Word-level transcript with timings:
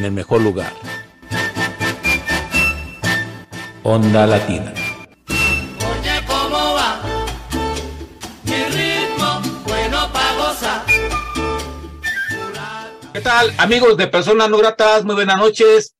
En 0.00 0.06
el 0.06 0.12
mejor 0.12 0.40
lugar. 0.40 0.72
Onda 3.82 4.26
Latina. 4.26 4.72
Oye, 5.28 6.24
¿cómo 6.26 6.74
va? 6.74 7.02
Mi 8.44 8.64
ritmo, 8.64 9.42
bueno 9.66 10.10
pa' 10.10 10.34
gozar. 10.38 10.86
¿Qué 13.12 13.20
tal, 13.20 13.52
amigos 13.58 13.98
de 13.98 14.06
Personas 14.06 14.48
No 14.48 14.56
Gratas? 14.56 15.04
Muy 15.04 15.16
buenas 15.16 15.36
noches. 15.36 15.94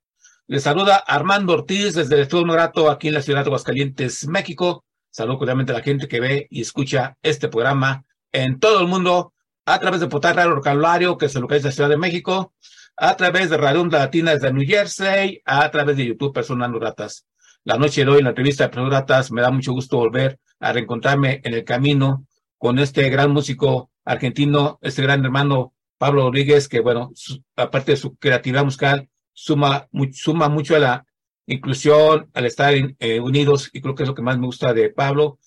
Les 0.46 0.62
saluda 0.62 0.96
Armando 0.96 1.52
Ortiz 1.52 1.94
desde 1.94 2.14
el 2.14 2.22
Estudio 2.22 2.46
No 2.46 2.54
Grato 2.54 2.90
aquí 2.90 3.08
en 3.08 3.14
la 3.14 3.22
ciudad 3.22 3.44
de 3.44 3.48
Aguascalientes, 3.48 4.26
México. 4.28 4.82
Saludo 5.10 5.38
cordialmente 5.38 5.72
a 5.72 5.76
la 5.76 5.82
gente 5.82 6.08
que 6.08 6.20
ve 6.20 6.46
y 6.48 6.62
escucha 6.62 7.18
este 7.22 7.48
programa 7.48 8.04
en 8.32 8.58
todo 8.60 8.80
el 8.80 8.86
mundo 8.86 9.34
a 9.66 9.78
través 9.78 10.00
de 10.00 10.06
Potar 10.06 10.36
Radio 10.36 10.58
Calvario, 10.62 11.18
que 11.18 11.28
se 11.28 11.38
localiza 11.38 11.66
en 11.66 11.70
la 11.70 11.74
Ciudad 11.74 11.90
de 11.90 11.98
México, 11.98 12.54
a 13.02 13.16
través 13.16 13.48
de 13.48 13.56
Radio 13.56 13.86
Latina 13.86 14.32
desde 14.32 14.52
New 14.52 14.66
Jersey, 14.66 15.40
a 15.46 15.70
través 15.70 15.96
de 15.96 16.04
YouTube 16.04 16.34
Personas 16.34 16.70
No 16.70 16.78
Gratas. 16.78 17.24
La 17.64 17.78
noche 17.78 18.04
de 18.04 18.10
hoy 18.10 18.18
en 18.18 18.24
la 18.24 18.30
entrevista 18.30 18.64
de 18.64 18.68
Personas 18.68 18.90
No 18.90 18.90
Gratas 18.90 19.32
me 19.32 19.40
da 19.40 19.50
mucho 19.50 19.72
gusto 19.72 19.96
volver 19.96 20.38
a 20.60 20.70
reencontrarme 20.74 21.40
en 21.42 21.54
el 21.54 21.64
camino 21.64 22.26
con 22.58 22.78
este 22.78 23.08
gran 23.08 23.30
músico 23.30 23.90
argentino, 24.04 24.78
este 24.82 25.00
gran 25.00 25.24
hermano 25.24 25.72
Pablo 25.96 26.24
Rodríguez, 26.24 26.68
que 26.68 26.80
bueno, 26.80 27.10
aparte 27.56 27.92
de 27.92 27.96
su 27.96 28.16
creatividad 28.16 28.64
musical, 28.64 29.08
suma, 29.32 29.88
suma 30.12 30.50
mucho 30.50 30.76
a 30.76 30.78
la 30.78 31.06
inclusión, 31.46 32.28
al 32.34 32.44
estar 32.44 32.74
en- 32.74 32.96
eh, 33.00 33.18
unidos, 33.18 33.70
y 33.72 33.80
creo 33.80 33.94
que 33.94 34.02
es 34.02 34.08
lo 34.10 34.14
que 34.14 34.20
más 34.22 34.38
me 34.38 34.44
gusta 34.46 34.72
de 34.74 34.90
Pablo, 34.90 35.38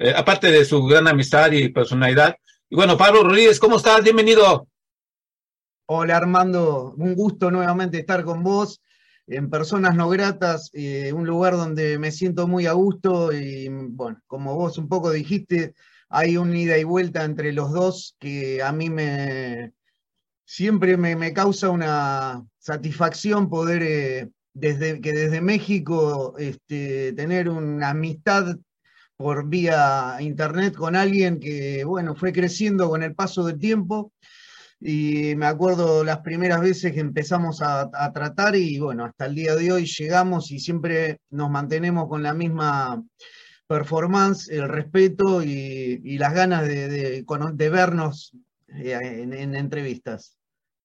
Eh, 0.00 0.14
aparte 0.16 0.52
de 0.52 0.64
su 0.64 0.84
gran 0.84 1.08
amistad 1.08 1.50
y 1.50 1.70
personalidad. 1.70 2.36
Y 2.70 2.76
bueno, 2.76 2.96
Pablo 2.96 3.24
Rodríguez, 3.24 3.58
¿cómo 3.58 3.78
estás? 3.78 4.04
Bienvenido. 4.04 4.68
Hola 5.90 6.18
Armando, 6.18 6.92
un 6.98 7.14
gusto 7.14 7.50
nuevamente 7.50 7.98
estar 7.98 8.22
con 8.22 8.42
vos 8.42 8.82
en 9.26 9.48
Personas 9.48 9.96
No 9.96 10.10
Gratas, 10.10 10.68
eh, 10.74 11.14
un 11.14 11.26
lugar 11.26 11.54
donde 11.56 11.98
me 11.98 12.12
siento 12.12 12.46
muy 12.46 12.66
a 12.66 12.72
gusto 12.72 13.32
y 13.32 13.68
bueno, 13.68 14.20
como 14.26 14.54
vos 14.54 14.76
un 14.76 14.86
poco 14.86 15.10
dijiste, 15.10 15.72
hay 16.10 16.36
un 16.36 16.54
ida 16.54 16.76
y 16.76 16.84
vuelta 16.84 17.24
entre 17.24 17.54
los 17.54 17.72
dos 17.72 18.16
que 18.18 18.62
a 18.62 18.70
mí 18.70 18.90
me 18.90 19.72
siempre 20.44 20.98
me, 20.98 21.16
me 21.16 21.32
causa 21.32 21.70
una 21.70 22.44
satisfacción 22.58 23.48
poder 23.48 23.82
eh, 23.82 24.28
desde 24.52 25.00
que 25.00 25.14
desde 25.14 25.40
México 25.40 26.34
este, 26.36 27.14
tener 27.14 27.48
una 27.48 27.90
amistad 27.90 28.58
por 29.16 29.48
vía 29.48 30.18
internet 30.20 30.74
con 30.74 30.96
alguien 30.96 31.40
que 31.40 31.82
bueno 31.84 32.14
fue 32.14 32.34
creciendo 32.34 32.90
con 32.90 33.02
el 33.02 33.14
paso 33.14 33.42
del 33.46 33.58
tiempo 33.58 34.12
y 34.80 35.34
me 35.36 35.46
acuerdo 35.46 36.04
las 36.04 36.18
primeras 36.18 36.60
veces 36.60 36.92
que 36.92 37.00
empezamos 37.00 37.60
a, 37.62 37.90
tratar 38.12 38.56
y 38.56 38.78
bueno, 38.78 39.04
hasta 39.04 39.26
el 39.26 39.34
día 39.34 39.56
de 39.56 39.72
hoy 39.72 39.86
llegamos 39.86 40.50
y 40.52 40.60
siempre 40.60 41.18
nos 41.30 41.50
mantenemos 41.50 42.08
con 42.08 42.22
la 42.22 42.34
misma 42.34 43.02
performance, 43.66 44.48
el 44.48 44.68
respeto 44.68 45.42
y, 45.42 46.16
las 46.18 46.32
ganas 46.32 46.66
de, 46.66 46.88
de 46.88 47.70
vernos 47.70 48.32
eh, 48.68 48.98
en, 49.22 49.32
en 49.32 49.54
entrevistas. 49.54 50.38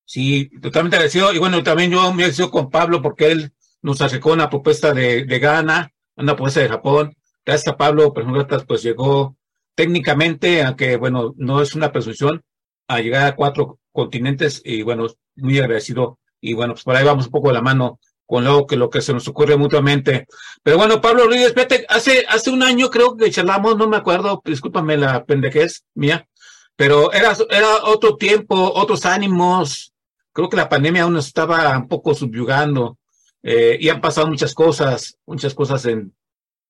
Sí, 0.05 0.49
totalmente 0.61 0.97
agradecido. 0.97 1.33
Y 1.33 1.39
bueno, 1.39 1.63
también 1.63 1.91
yo 1.91 2.01
me 2.13 2.23
agradecido 2.23 2.51
con 2.51 2.69
Pablo 2.69 3.01
porque 3.01 3.31
él 3.31 3.53
nos 3.81 4.01
acercó 4.01 4.33
una 4.33 4.49
propuesta 4.49 4.93
de, 4.93 5.25
de 5.25 5.39
Ghana, 5.39 5.91
una 6.15 6.35
propuesta 6.35 6.59
de 6.59 6.69
Japón. 6.69 7.15
Gracias 7.45 7.73
a 7.73 7.77
Pablo, 7.77 8.13
Personas 8.13 8.63
pues 8.67 8.83
llegó 8.83 9.35
técnicamente, 9.75 10.63
aunque 10.63 10.97
bueno, 10.97 11.33
no 11.37 11.61
es 11.61 11.75
una 11.75 11.91
presunción, 11.91 12.43
a 12.87 12.99
llegar 12.99 13.25
a 13.25 13.35
cuatro 13.35 13.79
continentes 13.93 14.61
y 14.65 14.81
bueno, 14.81 15.07
muy 15.35 15.59
agradecido. 15.59 16.19
Y 16.41 16.53
bueno, 16.53 16.73
pues 16.73 16.83
por 16.83 16.95
ahí 16.95 17.05
vamos 17.05 17.27
un 17.27 17.31
poco 17.31 17.47
de 17.47 17.53
la 17.53 17.61
mano 17.61 17.99
con 18.25 18.43
lo 18.43 18.65
que, 18.65 18.75
lo 18.75 18.89
que 18.89 19.01
se 19.01 19.13
nos 19.13 19.27
ocurre 19.27 19.55
mutuamente. 19.55 20.27
Pero 20.61 20.77
bueno, 20.77 20.99
Pablo 20.99 21.25
Rodríguez, 21.25 21.53
vete, 21.53 21.85
hace, 21.87 22.25
hace 22.27 22.49
un 22.49 22.63
año 22.63 22.89
creo 22.89 23.15
que 23.15 23.31
charlamos, 23.31 23.77
no 23.77 23.87
me 23.87 23.97
acuerdo, 23.97 24.41
discúlpame 24.43 24.97
la 24.97 25.23
pendejez 25.23 25.85
mía, 25.93 26.27
pero 26.75 27.13
era, 27.13 27.35
era 27.49 27.83
otro 27.85 28.17
tiempo, 28.17 28.55
otros 28.75 29.05
ánimos. 29.05 29.93
Creo 30.33 30.49
que 30.49 30.57
la 30.57 30.69
pandemia 30.69 31.03
aún 31.03 31.13
nos 31.13 31.27
estaba 31.27 31.77
un 31.77 31.87
poco 31.87 32.13
subyugando 32.15 32.97
eh, 33.43 33.77
y 33.79 33.89
han 33.89 34.01
pasado 34.01 34.27
muchas 34.27 34.53
cosas, 34.53 35.17
muchas 35.25 35.53
cosas 35.53 35.85
en 35.85 36.13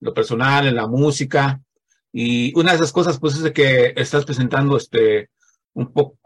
lo 0.01 0.13
personal, 0.13 0.67
en 0.67 0.75
la 0.75 0.88
música. 0.88 1.62
Y 2.12 2.57
una 2.59 2.71
de 2.71 2.77
esas 2.77 2.91
cosas, 2.91 3.19
pues, 3.19 3.36
es 3.36 3.41
de 3.41 3.53
que 3.53 3.93
estás 3.95 4.25
presentando 4.25 4.77
este 4.77 5.29
un 5.74 5.91
poco 5.91 6.17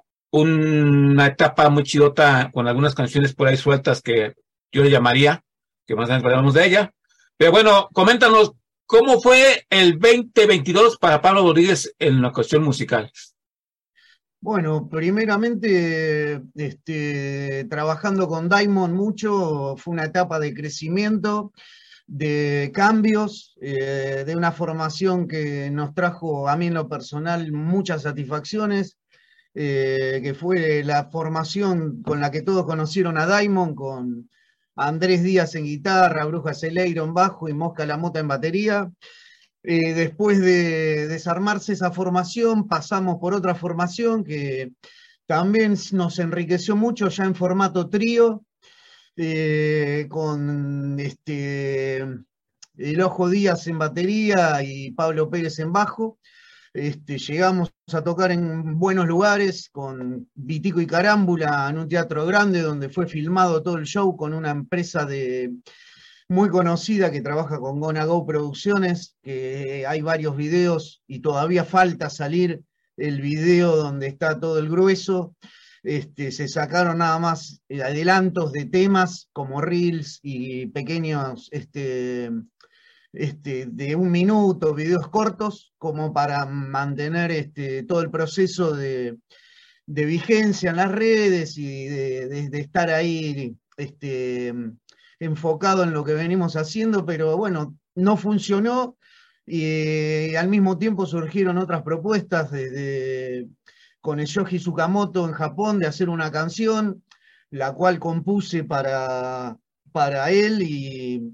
una 0.41 1.27
etapa 1.27 1.69
muy 1.69 1.83
chidota 1.83 2.49
con 2.53 2.67
algunas 2.67 2.95
canciones 2.95 3.33
por 3.33 3.47
ahí 3.47 3.57
sueltas 3.57 4.01
que 4.01 4.35
yo 4.71 4.83
le 4.83 4.91
llamaría, 4.91 5.43
que 5.85 5.95
más 5.95 6.05
adelante 6.05 6.27
hablaremos 6.27 6.53
de 6.53 6.65
ella. 6.65 6.93
Pero 7.37 7.51
bueno, 7.51 7.89
coméntanos 7.93 8.53
cómo 8.85 9.21
fue 9.21 9.65
el 9.69 9.99
2022 9.99 10.97
para 10.97 11.21
Pablo 11.21 11.43
Rodríguez 11.43 11.93
en 11.99 12.21
la 12.21 12.31
cuestión 12.31 12.63
musical. 12.63 13.11
Bueno, 14.39 14.87
primeramente, 14.87 16.41
este, 16.55 17.65
trabajando 17.69 18.27
con 18.27 18.47
Diamond 18.49 18.93
mucho, 18.93 19.75
fue 19.77 19.93
una 19.93 20.05
etapa 20.05 20.39
de 20.39 20.53
crecimiento, 20.53 21.51
de 22.05 22.71
cambios, 22.73 23.55
eh, 23.59 24.23
de 24.25 24.35
una 24.35 24.51
formación 24.51 25.27
que 25.27 25.69
nos 25.71 25.93
trajo 25.93 26.47
a 26.47 26.55
mí 26.55 26.67
en 26.67 26.75
lo 26.75 26.87
personal 26.87 27.51
muchas 27.51 28.03
satisfacciones, 28.03 28.97
eh, 29.59 30.19
que 30.21 30.35
fue 30.35 30.83
la 30.83 31.05
formación 31.05 32.03
con 32.03 32.21
la 32.21 32.29
que 32.29 32.43
todos 32.43 32.63
conocieron 32.67 33.17
a 33.17 33.25
Diamond, 33.25 33.73
con 33.73 34.29
Andrés 34.75 35.23
Díaz 35.23 35.55
en 35.55 35.63
guitarra, 35.63 36.25
Bruja 36.25 36.53
Celeiro 36.53 37.03
en 37.03 37.15
bajo 37.15 37.49
y 37.49 37.53
Mosca 37.53 37.87
La 37.87 37.97
Mota 37.97 38.19
en 38.19 38.27
batería. 38.27 38.91
Eh, 39.63 39.95
después 39.95 40.39
de 40.39 41.07
desarmarse 41.07 41.73
esa 41.73 41.91
formación, 41.91 42.67
pasamos 42.67 43.17
por 43.19 43.33
otra 43.33 43.55
formación 43.55 44.23
que 44.23 44.73
también 45.25 45.75
nos 45.93 46.19
enriqueció 46.19 46.75
mucho 46.75 47.09
ya 47.09 47.23
en 47.23 47.33
formato 47.33 47.89
trío, 47.89 48.45
eh, 49.15 50.05
con 50.07 50.99
este, 50.99 51.97
el 51.97 53.01
Ojo 53.01 53.27
Díaz 53.27 53.65
en 53.65 53.79
batería 53.79 54.61
y 54.61 54.91
Pablo 54.91 55.31
Pérez 55.31 55.57
en 55.57 55.73
bajo. 55.73 56.19
Este, 56.77 57.17
llegamos 57.17 57.73
a 57.91 58.03
tocar 58.03 58.31
en 58.31 58.77
buenos 58.77 59.07
lugares 59.07 59.67
con 59.71 60.29
Vitico 60.35 60.79
y 60.79 60.85
Carámbula 60.85 61.67
en 61.71 61.79
un 61.79 61.89
teatro 61.89 62.23
grande 62.27 62.61
donde 62.61 62.89
fue 62.89 63.07
filmado 63.07 63.63
todo 63.63 63.77
el 63.77 63.85
show 63.85 64.15
con 64.15 64.35
una 64.35 64.51
empresa 64.51 65.07
muy 66.29 66.49
conocida 66.49 67.11
que 67.11 67.21
trabaja 67.21 67.57
con 67.57 67.79
Gonna 67.79 68.05
Go 68.05 68.27
Producciones, 68.27 69.17
que 69.23 69.87
hay 69.87 70.01
varios 70.01 70.37
videos 70.37 71.01
y 71.07 71.17
todavía 71.17 71.65
falta 71.65 72.11
salir 72.11 72.61
el 72.95 73.21
video 73.21 73.75
donde 73.75 74.05
está 74.05 74.39
todo 74.39 74.59
el 74.59 74.69
grueso. 74.69 75.35
Este, 75.81 76.31
se 76.31 76.47
sacaron 76.47 76.99
nada 76.99 77.17
más 77.17 77.59
eh, 77.69 77.81
adelantos 77.81 78.51
de 78.51 78.65
temas 78.65 79.29
como 79.33 79.61
reels 79.61 80.19
y 80.21 80.67
pequeños 80.67 81.49
este, 81.51 82.29
este, 83.13 83.65
de 83.67 83.95
un 83.95 84.11
minuto, 84.11 84.73
videos 84.73 85.07
cortos, 85.09 85.73
como 85.77 86.13
para 86.13 86.45
mantener 86.45 87.31
este, 87.31 87.83
todo 87.83 88.01
el 88.01 88.11
proceso 88.11 88.75
de, 88.75 89.17
vigencia 89.85 90.69
en 90.69 90.75
las 90.75 90.91
redes 90.91 91.57
y 91.57 91.87
de, 91.87 92.49
estar 92.53 92.89
ahí 92.89 93.55
este, 93.77 94.53
enfocado 95.19 95.83
en 95.83 95.93
lo 95.93 96.03
que 96.03 96.13
venimos 96.13 96.55
haciendo, 96.55 97.05
pero 97.05 97.37
bueno, 97.37 97.77
no 97.95 98.17
funcionó 98.17 98.97
y 99.45 100.35
al 100.35 100.49
mismo 100.49 100.77
tiempo 100.77 101.05
surgieron 101.05 101.57
otras 101.57 101.83
propuestas 101.83 102.51
de, 102.51 102.69
de- 102.69 103.47
con 104.01 104.19
el 104.19 104.27
Yoji 104.27 104.59
Tsukamoto 104.59 105.25
en 105.25 105.33
Japón 105.33 105.79
de 105.79 105.87
hacer 105.87 106.09
una 106.09 106.31
canción, 106.31 107.03
la 107.49 107.73
cual 107.73 107.99
compuse 107.99 108.63
para, 108.63 109.57
para 109.91 110.31
él 110.31 110.61
y 110.61 111.33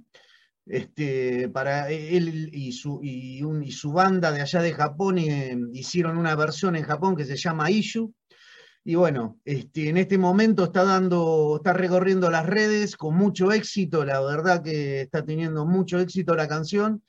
este, 0.65 1.49
para 1.49 1.89
él 1.89 2.49
y 2.53 2.71
su, 2.71 3.91
banda 3.91 4.31
de 4.31 4.41
allá 4.41 4.61
de 4.61 4.73
Japón 4.73 5.17
eh, 5.17 5.57
hicieron 5.73 6.17
una 6.17 6.35
versión 6.35 6.75
en 6.75 6.83
Japón 6.83 7.15
que 7.15 7.25
se 7.25 7.35
llama 7.35 7.71
Issue. 7.71 8.13
Y 8.85 8.95
bueno, 8.95 9.39
este, 9.45 9.89
en 9.89 9.97
este 9.97 10.17
momento 10.17 10.65
está 10.65 10.83
dando, 10.83 11.55
está 11.57 11.71
recorriendo 11.73 12.29
las 12.29 12.45
redes 12.45 12.97
con 12.97 13.15
mucho 13.15 13.51
éxito, 13.51 14.03
la 14.03 14.19
verdad 14.21 14.61
que 14.61 15.01
está 15.01 15.23
teniendo 15.23 15.65
mucho 15.65 15.99
éxito 15.99 16.35
la 16.35 16.49
canción, 16.49 17.01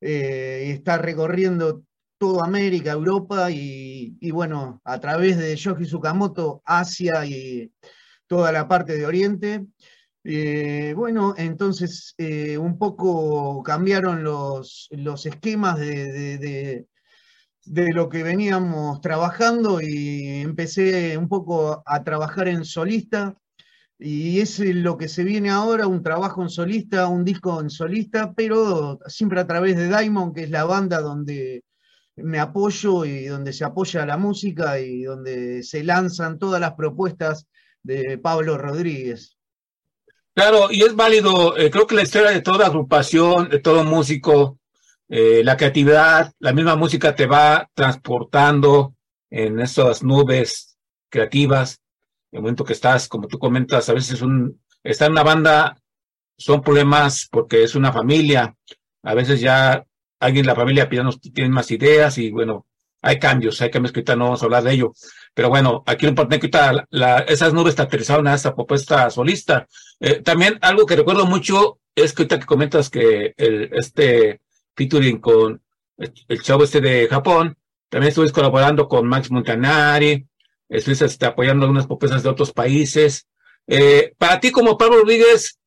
eh, 0.00 0.72
está 0.74 0.98
recorriendo 0.98 1.84
toda 2.18 2.44
América, 2.44 2.92
Europa 2.92 3.50
y, 3.50 4.16
y 4.20 4.30
bueno, 4.32 4.80
a 4.84 4.98
través 4.98 5.38
de 5.38 5.54
Yoji 5.54 5.84
Tsukamoto, 5.84 6.62
Asia 6.64 7.24
y 7.24 7.72
toda 8.26 8.52
la 8.52 8.68
parte 8.68 8.96
de 8.96 9.06
Oriente. 9.06 9.66
Eh, 10.24 10.92
bueno, 10.96 11.34
entonces 11.38 12.14
eh, 12.18 12.58
un 12.58 12.78
poco 12.78 13.62
cambiaron 13.62 14.22
los, 14.22 14.86
los 14.90 15.24
esquemas 15.26 15.78
de, 15.78 16.12
de- 16.12 16.38
de- 16.38 16.86
de 17.66 17.92
lo 17.92 18.08
que 18.08 18.22
veníamos 18.24 19.00
trabajando 19.02 19.80
y 19.82 20.26
empecé 20.42 21.18
un 21.18 21.28
poco 21.28 21.82
a 21.86 22.04
trabajar 22.04 22.48
en 22.48 22.64
solista. 22.64 23.36
Y 23.98 24.40
es 24.40 24.60
lo 24.60 24.96
que 24.98 25.08
se 25.08 25.24
viene 25.24 25.50
ahora, 25.50 25.86
un 25.88 26.02
trabajo 26.02 26.42
en 26.42 26.50
solista, 26.50 27.08
un 27.08 27.24
disco 27.24 27.60
en 27.60 27.70
solista, 27.70 28.32
pero 28.34 28.98
siempre 29.06 29.40
a 29.40 29.46
través 29.48 29.76
de 29.76 29.88
Diamond, 29.88 30.34
que 30.34 30.44
es 30.44 30.50
la 30.50 30.64
banda 30.64 31.00
donde 31.02 31.64
me 32.16 32.40
apoyo 32.40 33.04
y 33.06 33.26
donde 33.26 33.52
se 33.54 33.64
apoya 33.64 34.06
la 34.06 34.18
música 34.18 34.80
y 34.80 35.04
donde 35.04 35.62
se 35.64 35.84
lanzan 35.84 36.38
todas 36.38 36.60
las 36.60 36.74
propuestas 36.74 37.46
de 37.82 38.18
Pablo 38.18 38.58
Rodríguez. 38.58 39.38
Claro, 40.34 40.68
y 40.70 40.82
es 40.82 40.94
válido, 40.94 41.56
eh, 41.56 41.70
creo 41.70 41.86
que 41.86 41.96
la 41.96 42.02
historia 42.02 42.30
de 42.30 42.40
toda 42.40 42.66
agrupación, 42.66 43.48
de 43.48 43.58
todo 43.58 43.84
músico, 43.84 44.58
eh, 45.08 45.42
la 45.44 45.56
creatividad, 45.56 46.32
la 46.38 46.52
misma 46.52 46.76
música 46.76 47.14
te 47.16 47.26
va 47.26 47.68
transportando 47.74 48.94
en 49.28 49.60
esas 49.60 50.02
nubes 50.04 50.78
creativas. 51.10 51.80
El 52.30 52.42
momento 52.42 52.64
que 52.64 52.74
estás, 52.74 53.08
como 53.08 53.26
tú 53.26 53.38
comentas, 53.38 53.88
a 53.88 53.92
veces 53.92 54.22
un, 54.22 54.60
estar 54.84 55.06
en 55.06 55.12
una 55.12 55.24
banda 55.24 55.76
son 56.38 56.62
problemas 56.62 57.28
porque 57.30 57.64
es 57.64 57.74
una 57.74 57.92
familia. 57.92 58.56
A 59.02 59.14
veces 59.14 59.40
ya 59.40 59.84
alguien 60.20 60.44
en 60.44 60.46
la 60.48 60.54
familia 60.54 60.88
tiene 60.88 61.50
más 61.50 61.70
ideas 61.72 62.16
y 62.18 62.30
bueno, 62.30 62.66
hay 63.02 63.18
cambios, 63.18 63.60
hay 63.60 63.70
cambios 63.70 63.92
que 63.92 64.00
ahorita 64.00 64.16
no 64.16 64.24
vamos 64.24 64.42
a 64.42 64.44
hablar 64.44 64.62
de 64.62 64.72
ello. 64.72 64.92
Pero 65.34 65.48
bueno, 65.48 65.82
aquí 65.86 66.04
lo 66.04 66.10
importante 66.10 66.40
que 66.40 66.56
ahorita 66.56 66.86
esas 67.28 67.52
nubes 67.52 67.74
te 67.74 67.82
aterrizaron 67.82 68.26
a 68.28 68.34
esta 68.34 68.54
propuesta 68.54 69.10
solista. 69.10 69.66
Eh, 70.00 70.20
también 70.22 70.58
algo 70.60 70.86
que 70.86 70.96
recuerdo 70.96 71.26
mucho 71.26 71.78
es 71.94 72.12
que 72.12 72.22
ahorita 72.22 72.40
que 72.40 72.46
comentas 72.46 72.90
que 72.90 73.34
el, 73.36 73.70
este 73.72 74.40
featuring 74.76 75.18
con 75.18 75.62
el, 75.96 76.42
chavo 76.42 76.64
este 76.64 76.80
de 76.80 77.08
Japón, 77.08 77.56
también 77.88 78.10
estuviste 78.10 78.34
colaborando 78.34 78.88
con 78.88 79.06
Max 79.06 79.30
Montanari, 79.30 80.26
estuviste 80.68 81.06
este, 81.06 81.26
apoyando 81.26 81.64
algunas 81.64 81.86
propuestas 81.86 82.22
de 82.22 82.28
otros 82.28 82.52
países. 82.52 83.26
Eh, 83.66 84.14
para 84.18 84.40
ti 84.40 84.50
como 84.50 84.78
Pablo 84.78 84.98
Rodríguez, 84.98 85.58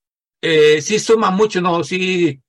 eh, 0.42 0.82
sí 0.82 1.00
suma 1.00 1.32
mucho, 1.32 1.62
¿no? 1.62 1.84
Sí 1.84 2.42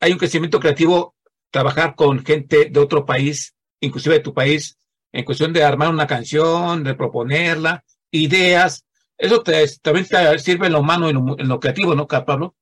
hay 0.00 0.12
un 0.12 0.18
crecimiento 0.18 0.58
creativo 0.58 1.14
trabajar 1.50 1.94
con 1.94 2.24
gente 2.24 2.70
de 2.70 2.80
otro 2.80 3.04
país, 3.04 3.54
inclusive 3.80 4.16
de 4.16 4.20
tu 4.20 4.34
país, 4.34 4.78
en 5.12 5.24
cuestión 5.24 5.52
de 5.52 5.64
armar 5.64 5.90
una 5.90 6.06
canción, 6.06 6.84
de 6.84 6.94
proponerla, 6.94 7.84
ideas. 8.10 8.84
Eso 9.18 9.42
también 9.82 10.06
te 10.06 10.38
sirve 10.38 10.66
en 10.66 10.72
lo 10.72 10.80
humano, 10.80 11.08
en 11.08 11.16
lo, 11.16 11.38
en 11.38 11.48
lo 11.48 11.60
creativo, 11.60 11.94
¿no, 11.94 12.06
Pablo? 12.06 12.54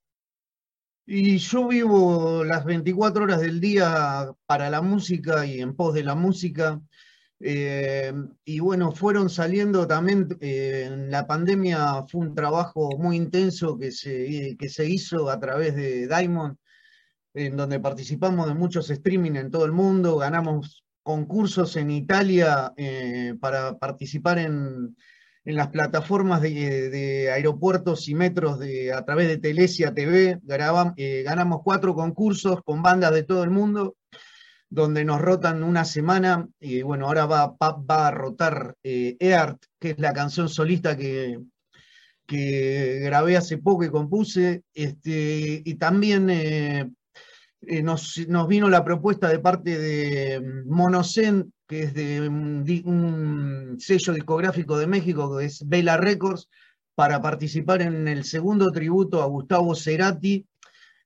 Y 1.07 1.39
yo 1.39 1.67
vivo 1.67 2.45
las 2.45 2.65
24 2.67 3.25
horas 3.25 3.41
del 3.41 3.61
día 3.61 4.31
para 4.45 4.69
la 4.69 4.83
música 4.83 5.47
y 5.47 5.61
en 5.61 5.75
pos 5.75 5.95
de 5.95 6.05
la 6.05 6.15
música. 6.15 6.83
Eh, 7.41 8.13
y 8.45 8.61
bueno, 8.61 8.93
fueron 8.93 9.31
saliendo 9.31 9.87
también, 9.87 10.29
eh, 10.41 10.85
en 10.87 11.11
la 11.11 11.27
pandemia 11.27 12.05
fue 12.09 12.23
un 12.23 12.35
trabajo 12.35 12.91
muy 12.99 13.17
intenso 13.17 13.79
que 13.79 13.93
se, 13.93 14.57
que 14.59 14.69
se 14.69 14.87
hizo 14.87 15.31
a 15.31 15.39
través 15.39 15.77
de 15.77 16.09
Diamond, 16.09 16.57
en 17.33 17.57
donde 17.57 17.81
participamos 17.81 18.47
de 18.47 18.55
muchos 18.55 18.91
streaming 18.91 19.37
en 19.37 19.51
todo 19.51 19.65
el 19.65 19.73
mundo, 19.73 20.17
ganamos 20.17 20.85
concursos 21.09 21.77
en 21.77 21.91
Italia 21.91 22.75
eh, 22.77 23.35
para 23.41 23.79
participar 23.79 24.38
en, 24.38 24.95
en 25.47 25.57
las 25.57 25.69
plataformas 25.69 26.43
de, 26.43 27.31
aeropuertos 27.33 28.09
y 28.09 28.15
metros 28.15 28.59
de, 28.59 28.93
a 28.93 29.07
través 29.07 29.27
de 29.29 29.38
Telesia 29.38 29.95
TV. 29.95 30.38
Eh, 30.99 31.23
ganamos 31.25 31.62
cuatro 31.65 31.95
concursos 31.95 32.61
con 32.62 32.83
bandas 32.83 33.15
de 33.15 33.23
todo 33.23 33.43
el 33.43 33.49
mundo, 33.49 33.97
donde 34.69 35.03
nos 35.07 35.23
rotan 35.23 35.62
una 35.62 35.87
semana. 35.87 36.47
Y 36.61 36.83
bueno, 36.83 37.07
ahora 37.07 37.25
va, 37.25 37.57
va, 37.59 38.09
a 38.09 38.11
rotar 38.11 38.77
eh, 38.83 39.17
Eart, 39.19 39.62
que 39.81 39.93
es 39.93 39.99
la 39.99 40.12
canción 40.12 40.50
solista 40.50 40.95
que, 40.95 41.38
que 42.27 42.99
grabé 43.00 43.38
hace 43.38 43.57
poco 43.57 43.85
y 43.85 43.88
compuse. 43.88 44.65
Este, 44.75 45.62
y 45.65 45.75
también 45.77 46.29
eh, 46.29 46.91
nos, 47.61 48.49
vino 48.49 48.69
la 48.69 48.85
propuesta 48.85 49.29
de 49.29 49.38
parte 49.38 49.79
de 49.79 50.41
mm, 50.41 50.69
Monocen, 50.69 51.53
que 51.67 51.83
es 51.85 51.95
de 51.95 52.29
un, 52.29 53.77
sello 53.79 54.12
discográfico 54.12 54.79
de 54.79 54.87
México, 54.87 55.37
que 55.37 55.47
es 55.47 55.67
Vela 55.67 55.97
Records, 55.97 56.49
para 56.95 57.21
participar 57.21 57.83
en 57.83 58.09
el 58.09 58.25
segundo 58.25 58.71
tributo 58.73 59.23
a 59.23 59.27
Gustavo 59.27 59.75
Cerati, 59.75 60.47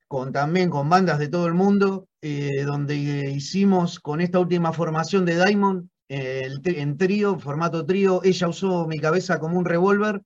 con, 0.09 0.33
también 0.33 0.71
con 0.71 0.89
bandas 0.89 1.19
de 1.19 1.29
todo 1.29 1.47
el 1.47 1.55
mundo, 1.55 2.09
eh, 2.21 2.63
donde 2.65 2.95
hicimos 2.95 3.99
con 3.99 4.21
esta 4.21 4.39
última 4.39 4.73
formación 4.73 5.25
de 5.25 5.45
Diamond, 5.45 5.89
en 6.15 6.99
trío, 6.99 7.39
formato 7.39 7.87
trío, 7.87 8.21
ella 8.23 8.49
usó 8.49 8.87
mi 8.87 8.99
cabeza 8.99 9.39
como 9.39 9.59
un 9.59 9.65
revólver, 9.65 10.23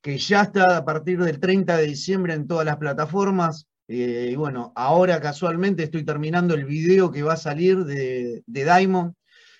que 0.00 0.18
ya 0.18 0.42
está 0.42 0.76
a 0.76 0.84
partir 0.84 1.22
del 1.22 1.40
30 1.40 1.76
de 1.78 1.86
diciembre 1.86 2.34
en 2.34 2.46
todas 2.46 2.64
las 2.64 2.76
plataformas, 2.76 3.66
eh, 3.88 4.30
y 4.32 4.36
bueno, 4.36 4.72
ahora 4.74 5.20
casualmente 5.20 5.84
estoy 5.84 6.04
terminando 6.04 6.54
el 6.54 6.64
video 6.64 7.10
que 7.10 7.22
va 7.22 7.34
a 7.34 7.36
salir 7.36 7.84
de, 7.84 8.42
Diamond, 8.46 9.14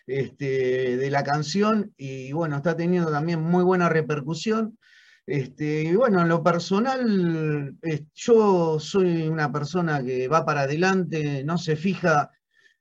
este, 0.06 0.96
de 0.96 1.10
la 1.10 1.22
canción, 1.22 1.92
y 1.96 2.32
bueno, 2.32 2.56
está 2.56 2.76
teniendo 2.76 3.10
también 3.10 3.42
muy 3.42 3.64
buena 3.64 3.88
repercusión. 3.88 4.78
Este, 5.26 5.82
y 5.82 5.96
bueno, 5.96 6.22
en 6.22 6.28
lo 6.28 6.42
personal, 6.42 7.76
yo 8.14 8.78
soy 8.78 9.26
una 9.26 9.50
persona 9.50 10.02
que 10.04 10.28
va 10.28 10.44
para 10.44 10.62
adelante, 10.62 11.42
no 11.44 11.58
se 11.58 11.74
fija 11.76 12.30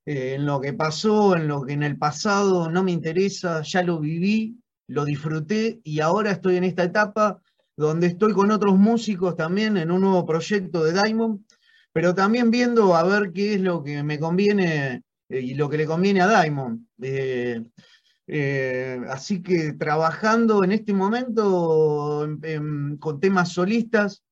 eh, 0.06 0.36
en 0.36 0.46
lo 0.46 0.62
que 0.62 0.74
pasó, 0.74 1.36
en 1.36 1.48
lo 1.48 1.64
que 1.64 1.74
en 1.74 1.84
el 1.84 1.98
pasado 1.98 2.70
no 2.70 2.84
me 2.84 2.92
interesa, 2.92 3.62
ya 3.64 3.82
lo 3.82 4.00
viví, 4.00 4.60
lo 4.88 5.06
disfruté 5.06 5.82
y 5.84 6.00
ahora 6.00 6.32
estoy 6.32 6.58
en 6.58 6.64
esta 6.66 6.84
etapa 6.84 7.42
donde 7.77 8.08
estoy 8.08 8.34
con 8.34 8.51
otros 8.51 8.77
músicos 8.77 9.36
también 9.36 9.77
en 9.77 9.91
un 9.91 10.01
nuevo 10.01 10.25
proyecto 10.25 10.84
de 10.84 10.94
Diamond, 10.94 11.41
pero 11.91 12.13
también 12.13 12.51
viendo 12.51 12.96
a 12.96 13.03
ver 13.03 13.32
qué 13.34 13.55
es 13.55 13.62
lo 13.62 13.84
que 13.84 14.03
me 14.03 14.20
conviene 14.20 15.03
eh, 15.29 15.39
y 15.39 15.53
lo 15.55 15.70
que 15.70 15.77
le 15.77 15.86
conviene 15.86 16.22
a 16.22 16.27
Diamond. 16.27 16.86
Eh, 17.01 17.63
eh, 18.27 19.01
así 19.10 19.41
que 19.44 19.74
trabajando 19.74 20.63
en 20.63 20.72
este 20.72 20.94
momento 20.94 22.27
con 23.00 23.20
temas 23.20 23.51
solistas, 23.51 24.24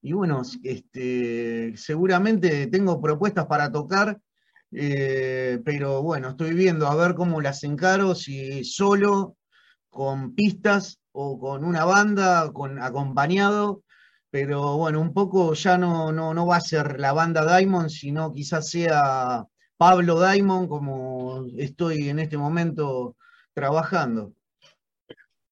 y 0.00 0.12
bueno, 0.12 0.42
este, 0.62 1.76
seguramente 1.76 2.68
tengo 2.68 3.00
propuestas 3.00 3.46
para 3.46 3.72
tocar, 3.72 4.20
pero 4.70 6.02
bueno, 6.02 6.30
estoy 6.30 6.54
viendo 6.54 6.86
a 6.86 6.94
ver 6.94 7.14
cómo 7.14 7.40
las 7.40 7.64
encaro, 7.64 8.14
si 8.14 8.62
solo, 8.64 9.36
con 9.88 10.34
pistas 10.34 11.00
o 11.20 11.36
con 11.36 11.64
una 11.64 11.84
banda, 11.84 12.52
con 12.52 12.80
acompañado, 12.80 13.82
pero 14.30 14.76
bueno, 14.76 15.00
un 15.00 15.12
poco 15.12 15.52
ya 15.54 15.76
no, 15.76 16.12
no, 16.12 16.32
no 16.32 16.46
va 16.46 16.58
a 16.58 16.60
ser 16.60 17.00
la 17.00 17.12
banda 17.12 17.58
Diamond, 17.58 17.90
sino 17.90 18.32
quizás 18.32 18.70
sea 18.70 19.44
Pablo 19.76 20.20
Diamond, 20.20 20.68
como 20.68 21.44
estoy 21.56 22.08
en 22.08 22.20
este 22.20 22.36
momento 22.36 23.16
trabajando. 23.52 24.32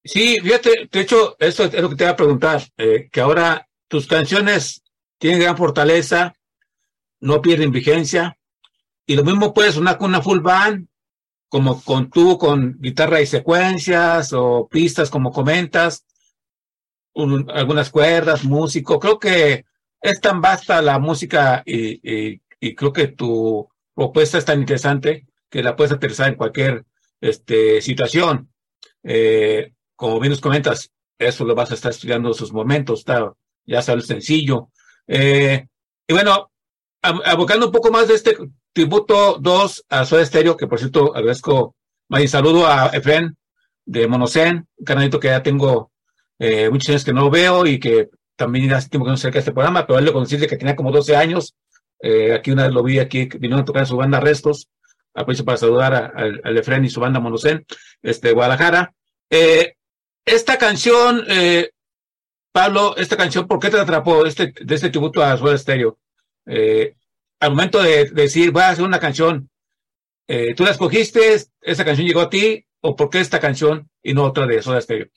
Sí, 0.05 0.39
fíjate, 0.39 0.87
de 0.89 1.01
hecho, 1.01 1.35
eso 1.37 1.65
es 1.65 1.81
lo 1.81 1.89
que 1.89 1.95
te 1.97 2.05
voy 2.05 2.13
a 2.13 2.15
preguntar, 2.15 2.63
eh, 2.77 3.09
que 3.11 3.19
ahora 3.19 3.67
tus 3.89 4.07
canciones 4.07 4.83
tienen 5.17 5.41
gran 5.41 5.57
fortaleza, 5.57 6.33
no 7.19 7.41
pierden 7.41 7.73
vigencia, 7.73 8.37
y 9.05 9.17
lo 9.17 9.25
mismo 9.25 9.53
puede 9.53 9.73
sonar 9.73 9.97
con 9.97 10.11
una 10.11 10.21
full 10.21 10.39
band, 10.39 10.86
como 11.49 11.81
con 11.83 12.09
tú, 12.09 12.37
con 12.37 12.77
guitarra 12.79 13.21
y 13.21 13.25
secuencias 13.25 14.33
o 14.33 14.67
pistas, 14.67 15.09
como 15.09 15.31
comentas, 15.31 16.05
algunas 17.49 17.89
cuerdas, 17.89 18.43
músico. 18.43 18.99
Creo 18.99 19.19
que 19.19 19.65
es 20.01 20.21
tan 20.21 20.41
vasta 20.41 20.81
la 20.81 20.99
música 20.99 21.63
y, 21.65 22.39
creo 22.75 22.93
que 22.93 23.07
tu 23.07 23.67
propuesta 23.93 24.37
es 24.37 24.45
tan 24.45 24.59
interesante 24.59 25.27
que 25.49 25.63
la 25.63 25.75
puedes 25.75 25.93
aterrizar 25.93 26.29
en 26.29 26.35
cualquier 26.35 26.85
este, 27.21 27.81
situación. 27.81 28.51
Eh, 29.03 29.73
como 29.95 30.19
bien 30.19 30.31
nos 30.31 30.41
comentas, 30.41 30.91
eso 31.17 31.45
lo 31.45 31.55
vas 31.55 31.71
a 31.71 31.73
estar 31.75 31.91
estudiando 31.91 32.29
en 32.29 32.35
sus 32.35 32.51
momentos, 32.51 32.99
está, 32.99 33.33
ya 33.65 33.81
sale 33.81 34.01
sencillo. 34.01 34.69
Eh, 35.07 35.67
y 36.07 36.13
bueno, 36.13 36.51
abocando 37.01 37.67
un 37.67 37.71
poco 37.71 37.91
más 37.91 38.07
de 38.07 38.15
este 38.15 38.37
tributo 38.77 39.39
2 39.41 39.85
a 39.89 40.05
Soda 40.05 40.23
Stereo, 40.23 40.55
que 40.55 40.67
por 40.67 40.77
cierto 40.77 41.11
agradezco, 41.15 41.75
y 42.09 42.27
saludo 42.27 42.67
a 42.67 42.91
Efren 42.93 43.35
de 43.83 44.07
Monocen, 44.07 44.67
un 44.77 44.85
canalito 44.85 45.19
que 45.19 45.29
ya 45.29 45.41
tengo 45.41 45.91
eh, 46.37 46.69
muchos 46.69 46.89
años 46.89 47.03
que 47.03 47.11
no 47.11 47.31
veo 47.31 47.65
y 47.65 47.79
que 47.79 48.09
también 48.35 48.71
hace 48.71 48.89
tiempo 48.89 49.05
que 49.05 49.09
no 49.09 49.17
cerca 49.17 49.37
de 49.37 49.39
este 49.39 49.51
programa, 49.51 49.87
pero 49.87 49.97
él 49.97 50.05
lo 50.05 50.13
conocí 50.13 50.37
que 50.37 50.57
tenía 50.57 50.75
como 50.75 50.91
12 50.91 51.15
años. 51.15 51.55
Eh, 51.99 52.33
aquí 52.35 52.51
una 52.51 52.65
vez 52.65 52.71
lo 52.71 52.83
vi 52.83 52.99
aquí, 52.99 53.27
vino 53.39 53.57
a 53.57 53.65
tocar 53.65 53.87
su 53.87 53.97
banda 53.97 54.19
Restos. 54.19 54.69
Aprovecho 55.15 55.43
para 55.43 55.57
saludar 55.57 56.13
al 56.15 56.57
Efren 56.57 56.85
y 56.85 56.89
su 56.91 56.99
banda 56.99 57.19
Monocen, 57.19 57.65
este, 58.03 58.31
Guadalajara. 58.33 58.93
Eh, 59.31 59.73
esta 60.23 60.59
canción, 60.59 61.23
eh, 61.27 61.71
Pablo, 62.51 62.95
esta 62.95 63.17
canción, 63.17 63.47
¿por 63.47 63.57
qué 63.59 63.71
te 63.71 63.79
atrapó 63.79 64.23
este, 64.27 64.53
de 64.61 64.75
este 64.75 64.91
tributo 64.91 65.23
a 65.23 65.35
Soda 65.35 65.57
Stereo? 65.57 65.97
Eh, 66.45 66.93
al 67.39 67.51
momento 67.51 67.81
de, 67.81 68.05
decir, 68.05 68.51
voy 68.51 68.63
a 68.63 68.69
hacer 68.69 68.85
una 68.85 68.99
canción, 68.99 69.49
eh, 70.27 70.53
¿tú 70.55 70.63
la 70.63 70.71
escogiste? 70.71 71.35
¿Esa 71.61 71.85
canción 71.85 72.07
llegó 72.07 72.21
a 72.21 72.29
ti? 72.29 72.65
¿O 72.81 72.95
por 72.95 73.09
qué 73.09 73.19
esta 73.19 73.39
canción 73.39 73.89
y 74.03 74.13
no 74.13 74.23
otra 74.23 74.45
de 74.45 74.61
Soda 74.61 74.81
Stereo? 74.81 75.07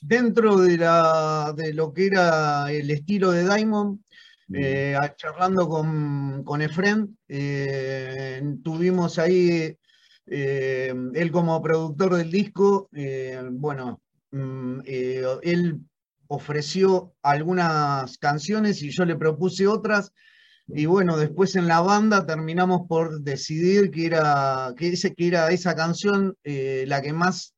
dentro 0.00 0.56
de, 0.56 0.78
la, 0.78 1.52
de 1.56 1.72
lo 1.74 1.92
que 1.92 2.06
era 2.06 2.70
el 2.70 2.90
estilo 2.90 3.30
de 3.30 3.44
Diamond, 3.44 4.00
eh, 4.52 4.96
charlando 5.16 5.68
con, 5.68 6.44
con 6.44 6.62
Efren, 6.62 7.18
eh, 7.28 8.42
tuvimos 8.62 9.18
ahí, 9.18 9.76
eh, 10.26 10.94
él 11.14 11.32
como 11.32 11.60
productor 11.62 12.16
del 12.16 12.30
disco, 12.30 12.88
eh, 12.92 13.40
bueno, 13.50 14.00
mm, 14.30 14.80
eh, 14.84 15.24
él 15.42 15.80
ofreció 16.28 17.14
algunas 17.22 18.18
canciones 18.18 18.82
y 18.82 18.90
yo 18.90 19.04
le 19.04 19.16
propuse 19.16 19.66
otras. 19.66 20.12
Y 20.68 20.86
bueno, 20.86 21.16
después 21.16 21.54
en 21.56 21.68
la 21.68 21.80
banda 21.80 22.26
terminamos 22.26 22.88
por 22.88 23.20
decidir 23.20 23.90
que 23.90 24.06
era, 24.06 24.74
que 24.76 24.92
que 25.16 25.26
era 25.26 25.50
esa 25.50 25.74
canción 25.76 26.36
eh, 26.42 26.84
la 26.88 27.02
que 27.02 27.12
más 27.12 27.54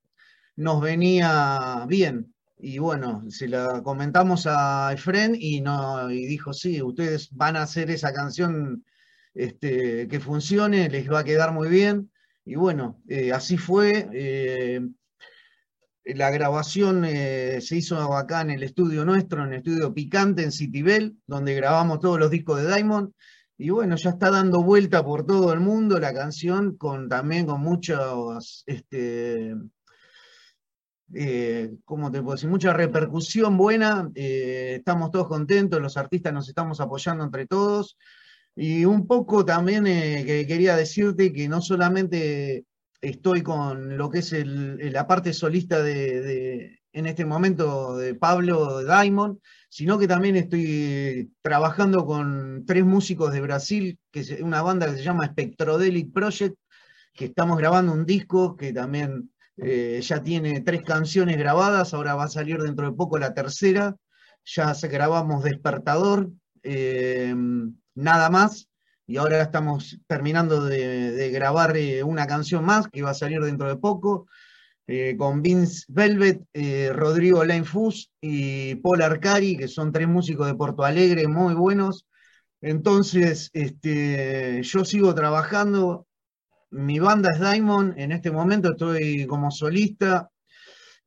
nos 0.57 0.81
venía 0.81 1.85
bien. 1.89 2.35
Y 2.59 2.79
bueno, 2.79 3.25
se 3.31 3.49
la 3.49 3.83
comentamos 3.83 4.47
a 4.47 4.93
Efren 4.93 5.37
y, 5.39 5.61
no, 5.61 6.11
y 6.11 6.27
dijo, 6.27 6.53
sí, 6.53 6.83
ustedes 6.83 7.31
van 7.33 7.57
a 7.57 7.63
hacer 7.63 7.91
esa 7.91 8.13
canción 8.13 8.85
este, 9.33 10.09
que 10.09 10.21
funcione, 10.21 10.89
les 10.91 11.11
va 11.11 11.21
a 11.21 11.25
quedar 11.25 11.53
muy 11.53 11.69
bien. 11.69 12.11
Y 12.45 12.57
bueno, 12.57 13.01
eh, 13.09 13.33
así 13.33 13.57
fue. 13.57 14.09
eh, 14.13 14.81
la 16.15 16.31
grabación 16.31 17.05
eh, 17.05 17.61
se 17.61 17.77
hizo 17.77 18.15
acá 18.17 18.41
en 18.41 18.51
el 18.51 18.63
estudio 18.63 19.05
nuestro, 19.05 19.45
en 19.45 19.53
el 19.53 19.59
estudio 19.59 19.93
Picante, 19.93 20.43
en 20.43 20.53
Citibel, 20.53 21.17
donde 21.27 21.55
grabamos 21.55 22.01
todos 22.01 22.19
los 22.19 22.31
discos 22.31 22.61
de 22.63 22.75
Diamond. 22.75 23.13
Y 23.59 23.71
bueno, 23.71 23.97
ya 23.97 24.11
está 24.11 24.31
dando 24.31 24.63
vuelta 24.63 25.05
por 25.05 25.27
todo 25.27 25.53
el 25.53 25.61
mundo 25.61 25.99
la 25.99 26.15
canción, 26.15 26.77
con, 26.77 27.09
también 27.09 27.47
con 27.47 27.61
muchos, 27.61 28.63
este, 28.67 29.55
eh, 31.15 31.77
¿cómo 31.85 32.11
te 32.11 32.23
puedo 32.23 32.37
decir? 32.37 32.49
Mucha 32.49 32.73
repercusión 32.73 33.57
buena. 33.57 34.11
eh, 34.15 34.77
estamos 34.79 35.11
todos 35.11 35.29
contentos, 35.29 35.81
los 35.81 35.97
artistas 35.97 36.33
nos 36.33 36.49
estamos 36.49 36.81
apoyando 36.81 37.25
entre 37.25 37.47
todos. 37.47 37.97
Y 38.55 38.85
un 38.85 39.07
poco 39.07 39.45
también 39.45 39.87
eh, 39.87 40.25
que 40.27 40.47
quería 40.47 40.77
decirte 40.77 41.33
que 41.33 41.49
no 41.49 41.61
solamente 41.63 42.65
estoy 43.01 43.43
con 43.43 43.97
lo 43.97 44.11
que 44.11 44.19
es 44.21 44.33
el- 44.33 44.93
la 44.93 45.07
parte 45.07 45.33
solista 45.33 45.83
de, 45.83 46.79
en 46.93 47.07
este 47.07 47.25
momento 47.25 47.97
de 47.97 48.15
Pablo 48.15 48.81
Diamond, 48.85 49.39
sino 49.69 49.99
que 49.99 50.09
también 50.09 50.37
estoy 50.37 51.31
trabajando 51.43 52.05
con 52.07 52.65
tres 52.67 52.85
músicos 52.85 53.33
de 53.33 53.41
Brasil, 53.41 53.99
que 54.11 54.21
es 54.21 54.41
una 54.41 54.63
banda 54.63 54.87
que 54.87 54.97
se 54.97 55.05
llama 55.05 55.27
Spectrodelic 55.27 56.13
Project, 56.13 56.57
que 57.15 57.27
estamos 57.27 57.59
grabando 57.59 57.93
un 57.93 58.07
disco 58.07 58.57
que 58.57 58.73
también 58.73 59.31
eh, 59.57 60.01
ya 60.03 60.23
tiene 60.23 60.61
tres 60.61 60.83
canciones 60.83 61.37
grabadas, 61.37 61.93
ahora 61.93 62.15
va 62.15 62.25
a 62.25 62.29
salir 62.29 62.59
dentro 62.63 62.89
de 62.89 62.97
poco 62.97 63.19
la 63.19 63.35
tercera, 63.35 63.97
ya 64.45 64.73
grabamos 64.89 65.43
Despertador, 65.45 66.31
eh, 66.63 67.35
nada 67.95 68.31
más, 68.31 68.68
y 69.09 69.17
ahora 69.17 69.41
estamos 69.41 69.99
terminando 70.07 70.67
de, 70.67 71.31
grabar 71.33 71.77
eh, 71.79 72.03
una 72.03 72.27
canción 72.27 72.63
más 72.65 72.89
que 72.89 73.01
va 73.01 73.11
a 73.11 73.15
salir 73.15 73.41
dentro 73.41 73.67
de 73.67 73.77
poco, 73.77 74.27
eh, 74.87 75.17
con 75.17 75.41
Vince 75.41 75.87
Velvet, 75.89 76.45
eh, 76.53 76.93
Rodrigo 76.95 77.43
Lainfus 77.43 78.11
y 78.21 78.75
Paul 78.77 79.01
Arcari, 79.01 79.57
que 79.57 79.67
son 79.67 79.93
tres 79.93 80.09
músicos 80.09 80.47
de 80.47 80.55
Porto 80.55 80.85
Alegre 80.85 81.27
muy 81.27 81.55
buenos. 81.55 82.07
Entonces, 82.61 83.51
este, 83.55 84.63
yo 84.63 84.85
sigo 84.85 85.15
trabajando. 85.15 86.07
Mi 86.71 86.99
banda 86.99 87.31
es 87.33 87.41
Diamond, 87.41 87.99
en 87.99 88.13
este 88.13 88.31
momento 88.31 88.73
estoy 88.73 89.27
como 89.27 89.51
solista. 89.51 90.29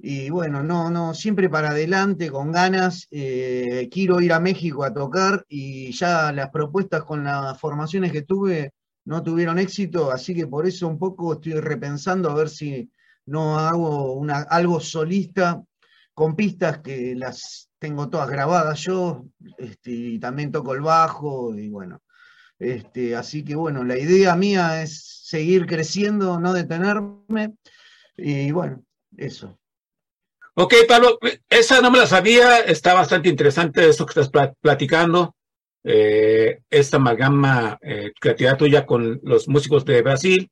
Y 0.04 0.32
bueno, 0.32 0.64
no, 0.64 0.90
no, 0.90 1.14
siempre 1.14 1.48
para 1.48 1.70
adelante, 1.70 2.32
con 2.32 2.52
ganas. 2.52 3.08
eh, 3.12 3.88
quiero 3.92 4.20
ir 4.20 4.34
a 4.34 4.40
México 4.40 4.84
a 4.84 4.94
tocar 4.94 5.46
y 5.48 5.92
ya 5.92 6.32
las 6.32 6.50
propuestas 6.50 7.04
con 7.04 7.24
las 7.24 7.60
formaciones 7.60 8.12
que 8.12 8.24
tuve 8.24 8.74
no 9.06 9.24
tuvieron 9.24 9.60
éxito, 9.60 10.12
así 10.12 10.34
que 10.34 10.48
por 10.48 10.68
eso 10.68 10.88
un 10.88 10.98
poco 11.00 11.34
estoy 11.34 11.54
repensando 11.54 12.30
a 12.30 12.36
ver 12.36 12.50
si 12.50 12.92
no 13.26 13.58
hago 13.60 14.14
una, 14.14 14.42
algo 14.42 14.80
solista 14.80 15.64
con 16.14 16.36
pistas 16.36 16.80
que 16.80 17.16
las 17.16 17.70
tengo 17.80 18.10
todas 18.10 18.30
grabadas 18.30 18.80
yo, 18.82 19.26
este, 19.58 19.92
y 19.92 20.20
también 20.20 20.52
toco 20.52 20.74
el 20.74 20.82
bajo, 20.82 21.56
y 21.56 21.70
bueno, 21.70 22.02
este, 22.60 23.16
así 23.16 23.44
que 23.44 23.56
bueno, 23.56 23.84
la 23.84 23.98
idea 23.98 24.36
mía 24.36 24.84
es 24.84 25.22
seguir 25.26 25.66
creciendo, 25.66 26.40
no 26.40 26.54
detenerme, 26.54 27.56
y 28.18 28.52
bueno, 28.52 28.84
eso. 29.18 29.58
Ok, 30.54 30.74
Pablo, 30.88 31.18
esa 31.50 31.82
no 31.82 31.90
me 31.92 31.98
la 32.00 32.06
sabía, 32.08 32.60
está 32.60 32.94
bastante 32.94 33.30
interesante 33.30 33.88
eso 33.88 34.06
que 34.06 34.12
estás 34.12 34.30
pla- 34.30 34.54
platicando, 34.60 35.36
eh, 35.84 36.60
esta 36.70 36.98
amalgama 36.98 37.78
eh, 37.82 38.12
creatividad 38.20 38.58
tuya 38.58 38.86
con 38.86 39.20
los 39.24 39.48
músicos 39.48 39.86
de 39.86 40.02
Brasil. 40.02 40.50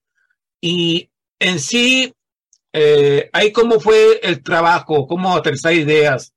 Y 0.62 1.10
en 1.40 1.60
sí, 1.60 2.14
eh, 2.74 3.30
ahí 3.34 3.52
cómo 3.54 3.80
fue 3.80 4.20
el 4.24 4.44
trabajo, 4.44 5.08
cómo 5.08 5.36
aterrizar 5.36 5.74
ideas, 5.74 6.34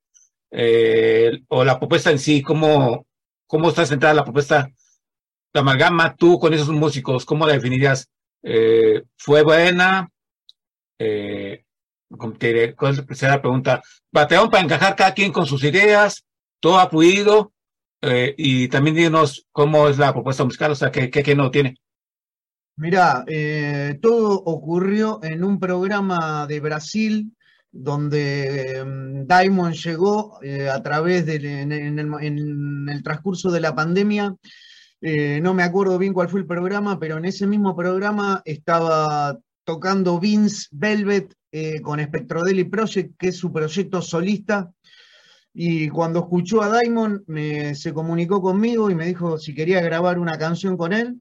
eh, 0.53 1.41
o 1.49 1.65
la 1.65 1.79
propuesta 1.79 2.11
en 2.13 2.19
sí, 2.21 2.43
cómo, 2.43 3.07
cómo 3.47 3.71
está 3.71 3.87
centrada 3.87 4.15
la 4.15 4.25
propuesta, 4.25 4.71
la 5.55 5.61
amalgama 5.63 6.17
tú 6.17 6.39
con 6.39 6.55
esos 6.55 6.71
músicos, 6.71 7.25
¿cómo 7.27 7.47
la 7.47 7.55
definirías? 7.55 8.09
Eh, 8.43 9.03
¿Fue 9.17 9.43
buena? 9.43 10.09
Eh, 12.13 12.17
como 12.17 12.33
te 12.35 12.49
diré, 12.49 12.75
¿cuál 12.75 12.93
es 13.09 13.23
la 13.23 13.41
pregunta? 13.41 13.83
Batearon 14.11 14.51
para 14.51 14.65
encajar 14.65 14.97
cada 14.97 15.15
quien 15.15 15.33
con 15.33 15.47
sus 15.47 15.65
ideas, 15.65 16.25
todo 16.61 16.79
ha 16.79 16.89
fluido, 16.89 17.53
eh, 18.03 18.35
y 18.37 18.69
también 18.69 18.97
dinos 18.97 19.47
cómo 19.53 19.89
es 19.89 19.99
la 19.99 20.13
propuesta 20.13 20.45
musical, 20.45 20.73
o 20.73 20.75
sea, 20.75 20.91
qué, 20.91 21.35
no 21.37 21.51
tiene. 21.51 21.77
Mirá, 22.77 23.25
eh, 23.27 23.99
todo 24.01 24.33
ocurrió 24.33 25.21
en 25.23 25.45
un 25.45 25.61
programa 25.61 26.47
de 26.47 26.61
Brasil 26.61 27.33
donde 27.73 28.79
em, 28.79 29.27
Diamond 29.27 29.75
llegó 29.75 30.39
eh, 30.43 30.69
a 30.69 30.83
través 30.83 31.25
del 31.25 31.45
en, 31.47 31.73
el, 32.89 33.03
transcurso 33.03 33.51
de 33.51 33.61
la 33.61 33.75
pandemia. 33.75 34.37
Eh, 35.01 35.41
no 35.43 35.55
me 35.55 35.63
acuerdo 35.63 35.99
bien 35.99 36.13
cuál 36.13 36.29
fue 36.29 36.41
el 36.41 36.47
programa, 36.47 36.99
pero 37.01 37.17
en 37.17 37.25
ese 37.25 37.47
mismo 37.47 37.75
programa 37.75 38.43
estaba 38.45 39.39
tocando 39.65 40.19
Vince 40.19 40.69
Velvet 40.71 41.35
eh, 41.53 41.81
con 41.81 42.01
Spectrodelic 42.03 42.71
Project, 42.71 43.15
que 43.19 43.29
es 43.29 43.37
su 43.37 43.53
proyecto 43.53 44.01
solista. 44.03 44.71
Y 45.55 45.89
cuando 45.89 46.21
escuchó 46.21 46.63
a 46.63 46.81
Diamond, 46.81 47.23
me- 47.27 47.75
se 47.75 47.93
comunicó 47.93 48.41
conmigo 48.41 48.91
y 48.91 48.95
me 48.95 49.07
dijo 49.07 49.39
si 49.39 49.55
quería 49.55 49.81
grabar 49.83 50.19
una 50.19 50.39
canción 50.39 50.77
con 50.77 50.93
él 50.93 51.21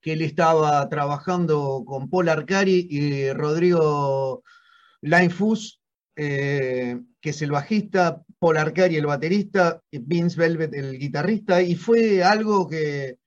que 0.00 0.12
él 0.12 0.22
estaba 0.22 0.88
trabajando 0.88 1.82
con 1.86 2.08
Paul 2.10 2.28
Arcari 2.28 2.86
y 2.90 3.32
Rodrigo 3.32 4.42
Lainfus, 5.00 5.80
eh, 6.16 7.00
que 7.20 7.30
es 7.30 7.42
el 7.42 7.50
bajista, 7.50 8.22
Paul 8.38 8.56
Arcari 8.56 8.96
el 8.96 9.06
baterista, 9.06 9.80
Vince 9.90 10.36
Velvet 10.38 10.74
el 10.74 10.98
guitarrista, 10.98 11.60
y 11.62 11.74
fue 11.74 12.22
algo 12.22 12.68
que 12.68 13.18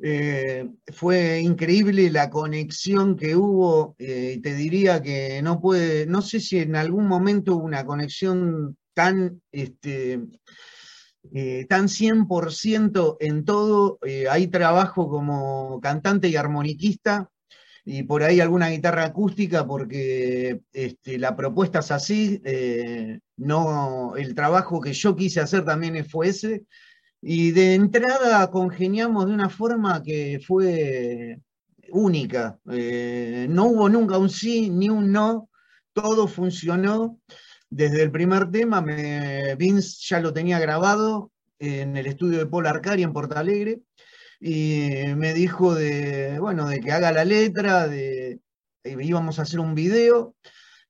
eh, 0.00 0.70
fue 0.92 1.40
increíble 1.40 2.10
la 2.10 2.30
conexión 2.30 3.16
que 3.16 3.36
hubo, 3.36 3.94
eh, 3.98 4.40
te 4.42 4.54
diría 4.54 5.02
que 5.02 5.42
no 5.42 5.60
puede, 5.60 6.06
no 6.06 6.22
sé 6.22 6.40
si 6.40 6.58
en 6.58 6.76
algún 6.76 7.06
momento 7.06 7.56
hubo 7.56 7.64
una 7.64 7.84
conexión 7.84 8.76
tan 8.94 9.42
este, 9.50 10.20
eh, 11.34 11.66
tan 11.68 11.88
100% 11.88 13.16
en 13.20 13.44
todo. 13.44 13.98
eh, 14.02 14.26
ahí 14.30 14.48
trabajo 14.48 15.08
como 15.08 15.80
cantante 15.80 16.28
y 16.28 16.36
armoniquista 16.36 17.28
y 17.84 18.04
por 18.04 18.22
ahí 18.22 18.40
alguna 18.40 18.70
guitarra 18.70 19.04
acústica 19.04 19.66
porque 19.66 20.60
este, 20.72 21.18
la 21.18 21.36
propuesta 21.36 21.80
es 21.80 21.90
así. 21.90 22.40
no, 23.36 24.14
el 24.16 24.34
trabajo 24.34 24.80
que 24.80 24.92
yo 24.92 25.16
quise 25.16 25.40
hacer 25.40 25.64
también 25.64 26.04
fue 26.06 26.28
ese. 26.28 26.64
Y 27.22 27.52
de 27.52 27.74
entrada 27.74 28.50
congeniamos 28.50 29.26
de 29.26 29.32
una 29.32 29.48
forma 29.48 30.02
que 30.02 30.40
fue 30.46 31.38
única. 31.90 32.58
eh, 32.70 33.46
no 33.48 33.66
hubo 33.66 33.88
nunca 33.88 34.18
un 34.18 34.28
sí 34.30 34.70
ni 34.70 34.88
un 34.88 35.12
no. 35.12 35.48
Todo 35.92 36.26
funcionó. 36.26 37.20
Desde 37.70 38.02
el 38.02 38.10
primer 38.10 38.50
tema, 38.50 38.82
Vince 39.56 39.96
ya 40.08 40.20
lo 40.20 40.32
tenía 40.32 40.58
grabado 40.58 41.30
en 41.58 41.96
el 41.96 42.06
estudio 42.06 42.38
de 42.38 42.46
Paul 42.46 42.66
Arcari 42.66 43.02
en 43.02 43.12
Porto 43.12 43.36
Alegre 43.38 43.80
y 44.40 45.04
me 45.16 45.32
dijo 45.34 45.74
de, 45.74 46.38
bueno, 46.40 46.68
de 46.68 46.80
que 46.80 46.92
haga 46.92 47.12
la 47.12 47.24
letra, 47.24 47.86
de 47.88 48.40
íbamos 48.84 49.38
a 49.38 49.42
hacer 49.42 49.60
un 49.60 49.74
video 49.74 50.34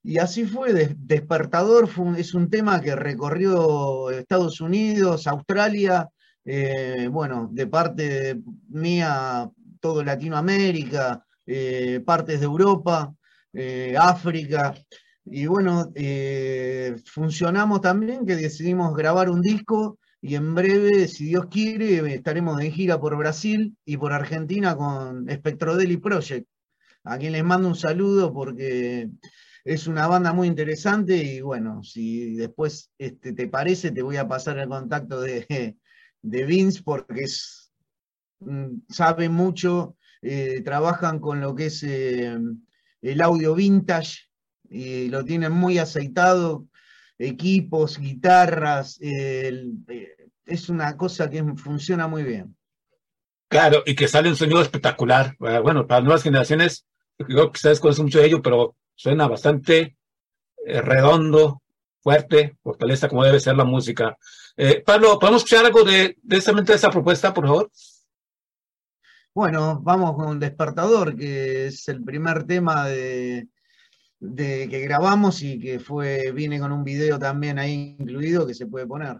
y 0.03 0.17
así 0.17 0.45
fue. 0.45 0.73
Des- 0.73 0.95
Despertador 0.97 1.89
es 2.17 2.33
un 2.33 2.49
tema 2.49 2.81
que 2.81 2.95
recorrió 2.95 4.09
Estados 4.11 4.61
Unidos, 4.61 5.27
Australia, 5.27 6.09
eh, 6.45 7.07
bueno, 7.09 7.49
de 7.51 7.67
parte 7.67 8.41
mía, 8.69 9.49
todo 9.79 10.03
Latinoamérica, 10.03 11.25
eh, 11.45 12.01
partes 12.05 12.39
de 12.39 12.45
Europa, 12.45 13.13
eh, 13.53 13.95
África. 13.97 14.73
Y 15.25 15.45
bueno, 15.45 15.91
funcionamos 17.05 17.79
también 17.81 18.25
que 18.25 18.35
decidimos 18.35 18.93
grabar 18.93 19.29
un 19.29 19.41
disco 19.41 19.97
y 20.21 20.35
en 20.35 20.53
breve, 20.55 21.07
si 21.07 21.25
Dios 21.25 21.47
quiere, 21.47 22.13
estaremos 22.13 22.57
de 22.57 22.71
gira 22.71 22.99
por 22.99 23.15
Brasil 23.17 23.75
y 23.85 23.97
por 23.97 24.11
Argentina 24.13 24.75
con 24.75 25.27
Spectrodeli 25.29 25.97
Project, 25.97 26.47
a 27.05 27.17
quien 27.17 27.33
les 27.33 27.43
mando 27.43 27.69
un 27.69 27.75
saludo 27.75 28.33
porque 28.33 29.09
es 29.63 29.87
una 29.87 30.07
banda 30.07 30.33
muy 30.33 30.47
interesante 30.47 31.15
y 31.17 31.41
bueno, 31.41 31.83
si 31.83 32.35
después 32.35 32.91
este, 32.97 33.33
te 33.33 33.47
parece, 33.47 33.91
te 33.91 34.01
voy 34.01 34.17
a 34.17 34.27
pasar 34.27 34.57
el 34.59 34.67
contacto 34.67 35.21
de, 35.21 35.77
de 36.23 36.45
Vince 36.45 36.81
porque 36.83 37.25
es, 37.25 37.71
mm, 38.39 38.77
sabe 38.89 39.29
mucho, 39.29 39.97
eh, 40.21 40.61
trabajan 40.63 41.19
con 41.19 41.41
lo 41.41 41.53
que 41.53 41.65
es 41.67 41.83
eh, 41.83 42.35
el 43.01 43.21
audio 43.21 43.53
vintage 43.53 44.29
y 44.69 45.09
lo 45.09 45.23
tienen 45.25 45.51
muy 45.51 45.77
aceitado, 45.77 46.65
equipos, 47.19 47.99
guitarras, 47.99 48.97
eh, 49.01 49.69
es 50.45 50.69
una 50.69 50.97
cosa 50.97 51.29
que 51.29 51.43
funciona 51.55 52.07
muy 52.07 52.23
bien. 52.23 52.55
Claro, 53.49 53.83
y 53.85 53.95
que 53.95 54.07
sale 54.07 54.29
un 54.29 54.35
sonido 54.35 54.61
espectacular. 54.61 55.35
Bueno, 55.37 55.85
para 55.85 56.01
nuevas 56.01 56.23
generaciones, 56.23 56.87
creo 57.17 57.51
que 57.51 57.57
ustedes 57.57 57.79
conocen 57.79 58.05
mucho 58.05 58.19
de 58.19 58.25
ello, 58.25 58.41
pero 58.41 58.75
suena 58.95 59.27
bastante 59.27 59.95
redondo, 60.65 61.61
fuerte, 62.01 62.57
fortaleza 62.63 63.07
como 63.07 63.23
debe 63.23 63.39
ser 63.39 63.55
la 63.55 63.65
música. 63.65 64.17
Eh, 64.55 64.83
Pablo, 64.85 65.17
¿podemos 65.17 65.43
escuchar 65.43 65.65
algo 65.65 65.83
de, 65.83 66.17
de 66.21 66.37
esta 66.37 66.91
propuesta, 66.91 67.33
por 67.33 67.47
favor? 67.47 67.71
Bueno, 69.33 69.79
vamos 69.81 70.15
con 70.15 70.39
Despertador, 70.39 71.15
que 71.15 71.67
es 71.67 71.87
el 71.87 72.03
primer 72.03 72.43
tema 72.43 72.87
de, 72.87 73.47
de 74.19 74.69
que 74.69 74.79
grabamos 74.81 75.41
y 75.41 75.59
que 75.59 75.79
fue, 75.79 76.31
viene 76.31 76.59
con 76.59 76.71
un 76.71 76.83
video 76.83 77.17
también 77.17 77.57
ahí 77.57 77.95
incluido 77.99 78.45
que 78.45 78.53
se 78.53 78.67
puede 78.67 78.85
poner. 78.85 79.17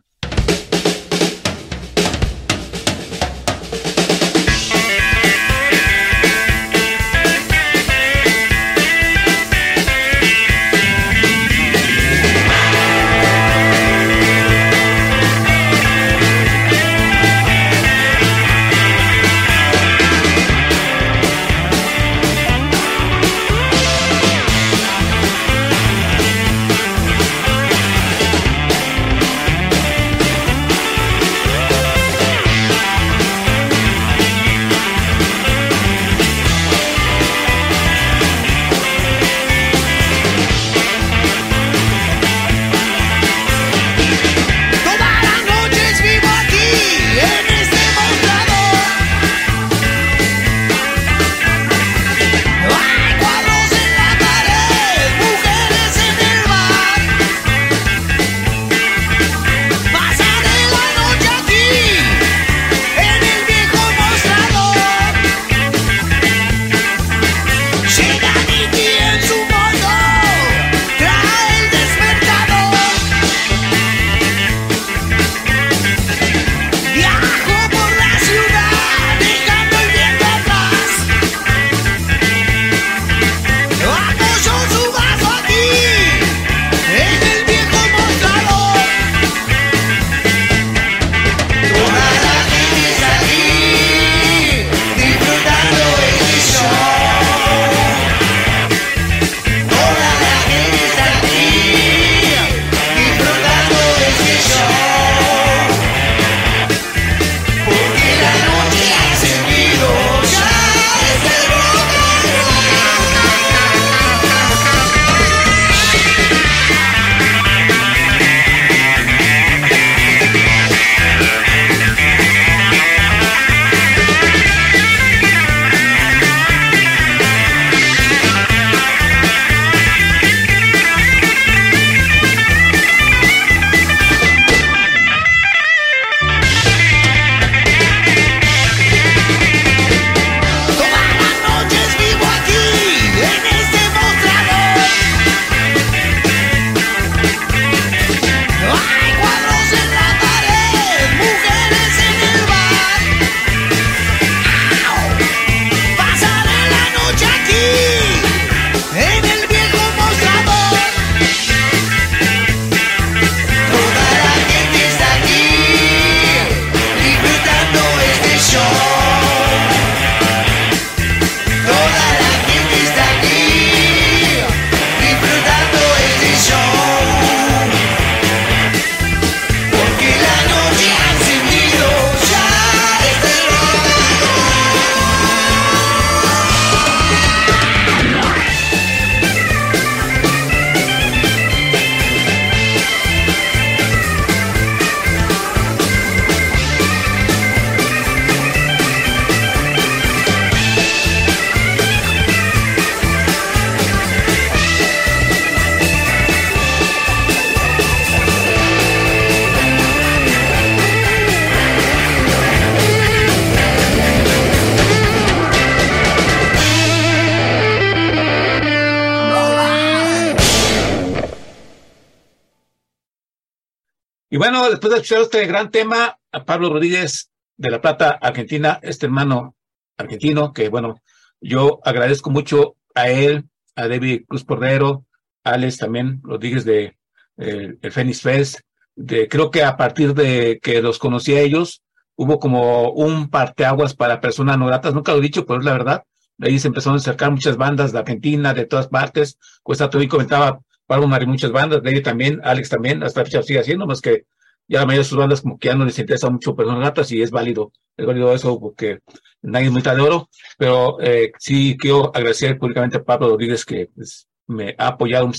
Bueno, 224.43 224.69
después 224.69 224.91
de 224.91 224.99
escuchar 224.99 225.21
este 225.21 225.47
gran 225.47 225.71
tema, 225.71 226.19
a 226.33 226.43
Pablo 226.43 226.67
Rodríguez 226.67 227.31
de 227.55 227.71
La 227.71 227.79
Plata, 227.79 228.19
Argentina, 228.21 228.77
este 228.81 229.05
hermano 229.05 229.55
argentino, 229.95 230.51
que 230.51 230.67
bueno, 230.67 231.01
yo 231.39 231.79
agradezco 231.85 232.29
mucho 232.29 232.75
a 232.93 233.07
él, 233.07 233.45
a 233.73 233.87
David 233.87 234.23
Cruz 234.27 234.43
Cordero, 234.43 235.05
Alex 235.45 235.77
también 235.77 236.19
Rodríguez 236.21 236.65
de 236.65 236.97
eh, 237.37 237.77
el 237.81 237.91
Fest. 238.15 238.59
De, 238.97 239.29
creo 239.29 239.49
que 239.49 239.63
a 239.63 239.77
partir 239.77 240.13
de 240.13 240.59
que 240.61 240.81
los 240.81 240.99
conocí 240.99 241.33
a 241.35 241.39
ellos, 241.39 241.81
hubo 242.17 242.37
como 242.37 242.91
un 242.91 243.29
parteaguas 243.29 243.95
para 243.95 244.19
personas 244.19 244.57
no 244.57 244.65
gratas. 244.65 244.93
Nunca 244.93 245.13
lo 245.13 245.19
he 245.19 245.21
dicho, 245.21 245.45
pero 245.45 245.59
es 245.59 245.65
la 245.65 245.71
verdad. 245.71 246.03
Ahí 246.41 246.59
se 246.59 246.67
empezaron 246.67 246.97
a 246.97 246.99
acercar 246.99 247.31
muchas 247.31 247.55
bandas 247.55 247.93
de 247.93 247.99
Argentina, 247.99 248.53
de 248.53 248.65
todas 248.65 248.89
partes. 248.89 249.37
Cuesta 249.61 249.89
todavía 249.89 250.09
comentaba 250.09 250.59
Pablo 250.85 251.07
Mari 251.07 251.27
muchas 251.27 251.53
bandas, 251.53 251.81
ahí 251.85 252.01
también, 252.01 252.41
Alex 252.43 252.67
también, 252.67 253.03
hasta 253.03 253.21
la 253.21 253.25
fecha 253.25 253.41
sigue 253.41 253.59
haciendo, 253.59 253.87
más 253.87 254.01
que 254.01 254.25
ya 254.67 254.79
la 254.79 254.85
mayoría 254.85 255.03
de 255.03 255.09
sus 255.09 255.17
bandas 255.17 255.41
como 255.41 255.57
que 255.57 255.67
ya 255.67 255.75
no 255.75 255.85
les 255.85 255.99
interesa 255.99 256.29
mucho 256.29 256.55
personas 256.55 256.81
gratas 256.81 257.11
y 257.11 257.21
es 257.21 257.31
válido, 257.31 257.71
es 257.97 258.05
válido 258.05 258.33
eso 258.33 258.59
porque 258.59 258.99
nadie 259.41 259.67
es 259.67 259.73
mitad 259.73 259.95
de 259.95 260.01
oro, 260.01 260.29
pero 260.57 260.99
eh, 261.01 261.31
sí 261.39 261.77
quiero 261.79 262.11
agradecer 262.15 262.57
públicamente 262.57 262.97
a 262.97 263.03
Pablo 263.03 263.29
Rodríguez 263.29 263.65
que 263.65 263.89
pues, 263.93 264.27
me 264.47 264.75
ha 264.77 264.87
apoyado, 264.87 265.31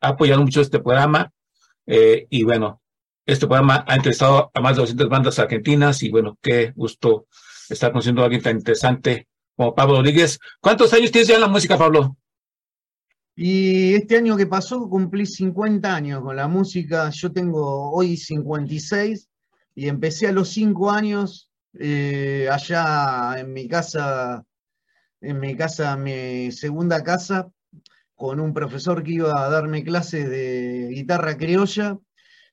ha 0.00 0.08
apoyado 0.08 0.42
mucho 0.42 0.60
este 0.60 0.80
programa 0.80 1.30
eh, 1.86 2.26
y 2.30 2.44
bueno, 2.44 2.80
este 3.26 3.46
programa 3.46 3.84
ha 3.86 3.96
entrevistado 3.96 4.50
a 4.52 4.60
más 4.60 4.76
de 4.76 4.82
200 4.82 5.08
bandas 5.08 5.38
argentinas 5.38 6.02
y 6.02 6.10
bueno, 6.10 6.38
qué 6.40 6.72
gusto 6.74 7.26
estar 7.68 7.92
conociendo 7.92 8.22
a 8.22 8.24
alguien 8.24 8.42
tan 8.42 8.56
interesante 8.56 9.28
como 9.56 9.74
Pablo 9.74 9.96
Rodríguez. 9.96 10.38
¿Cuántos 10.60 10.92
años 10.92 11.10
tienes 11.10 11.28
ya 11.28 11.34
en 11.36 11.42
la 11.42 11.48
música, 11.48 11.78
Pablo? 11.78 12.16
Y 13.36 13.94
este 13.94 14.16
año 14.16 14.36
que 14.36 14.46
pasó 14.46 14.88
cumplí 14.88 15.24
50 15.24 15.94
años 15.94 16.22
con 16.22 16.36
la 16.36 16.48
música. 16.48 17.10
Yo 17.10 17.32
tengo 17.32 17.90
hoy 17.92 18.16
56 18.16 19.28
y 19.74 19.88
empecé 19.88 20.28
a 20.28 20.32
los 20.32 20.48
5 20.50 20.90
años 20.90 21.50
eh, 21.78 22.48
allá 22.50 23.38
en 23.38 23.52
mi 23.52 23.68
casa, 23.68 24.44
en 25.20 25.38
mi 25.40 25.56
casa, 25.56 25.96
mi 25.96 26.50
segunda 26.52 27.02
casa, 27.02 27.50
con 28.14 28.40
un 28.40 28.52
profesor 28.52 29.02
que 29.02 29.12
iba 29.12 29.44
a 29.44 29.48
darme 29.48 29.84
clases 29.84 30.28
de 30.28 30.88
guitarra 30.90 31.36
criolla. 31.36 31.98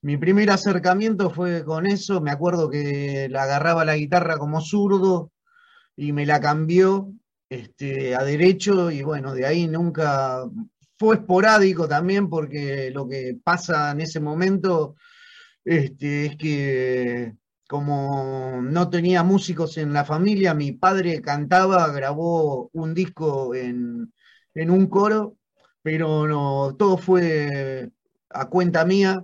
Mi 0.02 0.18
primer 0.18 0.52
acercamiento 0.52 1.32
fue 1.32 1.66
con 1.66 1.88
eso. 1.88 2.22
Me 2.22 2.32
acuerdo 2.32 2.70
que 2.70 3.28
la 3.30 3.44
agarraba 3.44 3.84
la 3.84 3.98
guitarra 3.98 4.38
como 4.38 4.62
zurdo 4.62 5.32
y 5.96 6.14
me 6.14 6.26
la 6.26 6.40
cambió 6.40 7.12
este, 7.50 8.16
a 8.16 8.24
derecho 8.24 8.92
y 8.92 9.04
bueno, 9.04 9.34
de 9.34 9.46
ahí 9.46 9.68
nunca 9.68 10.44
fue 10.98 11.16
esporádico 11.16 11.88
también 11.88 12.30
porque 12.30 12.92
lo 12.92 13.08
que 13.08 13.38
pasa 13.44 13.92
en 13.92 14.02
ese 14.02 14.20
momento 14.20 14.96
este, 15.64 16.28
es 16.28 16.38
que 16.38 17.36
como 17.68 18.62
no 18.62 18.90
tenía 18.90 19.24
músicos 19.24 19.78
en 19.78 19.94
la 19.94 20.06
familia, 20.06 20.54
mi 20.54 20.72
padre 20.72 21.22
cantaba, 21.22 21.88
grabó 21.92 22.70
un 22.74 22.94
disco 22.94 23.54
en, 23.54 24.14
en 24.56 24.72
un 24.72 24.88
coro, 24.88 25.36
pero 25.82 26.28
no, 26.28 26.76
todo 26.78 26.98
fue 26.98 27.90
a 28.30 28.50
cuenta 28.50 28.86
mía. 28.86 29.24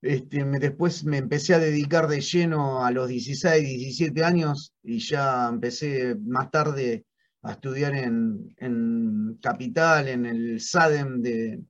Este, 0.00 0.44
después 0.44 1.04
me 1.04 1.18
empecé 1.18 1.54
a 1.54 1.58
dedicar 1.58 2.08
de 2.08 2.20
lleno 2.20 2.84
a 2.84 2.90
los 2.92 3.08
16, 3.08 3.62
17 3.62 4.24
años 4.24 4.72
y 4.82 4.98
ya 5.00 5.48
empecé 5.48 6.16
más 6.16 6.50
tarde 6.50 7.04
a 7.48 7.52
estudiar 7.52 7.94
en, 7.94 8.54
en 8.58 9.38
Capital, 9.40 10.08
en 10.08 10.26
el 10.26 10.60
SADEM, 10.60 11.22
de, 11.22 11.62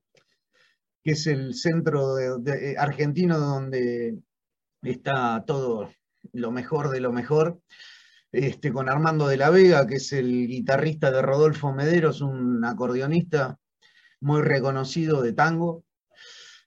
que 1.04 1.12
es 1.12 1.26
el 1.26 1.54
centro 1.54 2.16
de, 2.16 2.76
argentino 2.76 3.38
donde 3.38 4.18
está 4.82 5.44
todo 5.46 5.90
lo 6.32 6.50
mejor 6.50 6.90
de 6.90 7.00
lo 7.00 7.12
mejor. 7.12 7.60
Este, 8.30 8.72
con 8.72 8.88
Armando 8.88 9.26
de 9.28 9.38
la 9.38 9.50
Vega, 9.50 9.86
que 9.86 9.94
es 9.94 10.12
el 10.12 10.46
guitarrista 10.48 11.10
de 11.10 11.22
Rodolfo 11.22 11.72
Mederos, 11.72 12.20
un 12.20 12.62
acordeonista 12.64 13.56
muy 14.20 14.42
reconocido 14.42 15.22
de 15.22 15.32
tango. 15.32 15.84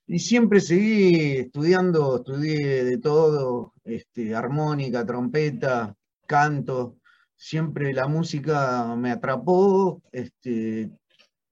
Y 0.07 0.19
siempre 0.19 0.59
seguí 0.61 1.37
estudiando, 1.37 2.17
estudié 2.17 2.83
de 2.83 2.97
todo, 2.97 3.73
este, 3.83 4.33
armónica, 4.33 5.05
trompeta, 5.05 5.95
canto. 6.25 7.00
Siempre 7.43 7.91
la 7.91 8.07
música 8.07 8.95
me 8.95 9.09
atrapó, 9.09 9.99
este, 10.11 10.91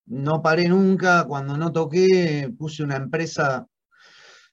no 0.06 0.39
paré 0.43 0.69
nunca. 0.69 1.25
Cuando 1.25 1.58
no 1.58 1.71
toqué, 1.71 2.54
puse 2.60 2.84
una 2.84 2.95
empresa 2.95 3.65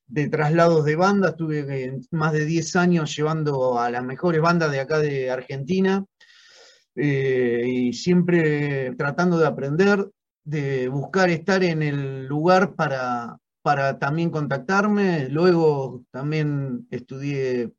de 0.07 0.31
traslados 0.31 0.87
de 0.87 0.97
banda. 0.97 1.29
Estuve 1.29 2.01
más 2.11 2.33
de 2.33 2.47
10 2.47 2.77
años 2.77 3.15
llevando 3.15 3.79
a 3.79 3.91
las 3.91 4.03
mejores 4.03 4.41
bandas 4.41 4.73
de 4.73 4.81
acá 4.81 4.99
de 4.99 5.31
Argentina. 5.31 6.07
Eh, 6.95 7.65
y 7.67 7.93
siempre 7.93 8.95
tratando 8.97 9.39
de 9.39 9.47
aprender, 9.47 10.09
de 10.43 10.89
buscar 10.89 11.29
estar 11.29 11.63
en 11.63 11.83
el 11.83 12.25
lugar 12.25 12.75
para, 12.77 13.37
para 13.61 13.99
también 13.99 14.31
contactarme. 14.31 15.29
Luego 15.29 16.03
también 16.11 16.89
estudié 16.91 17.73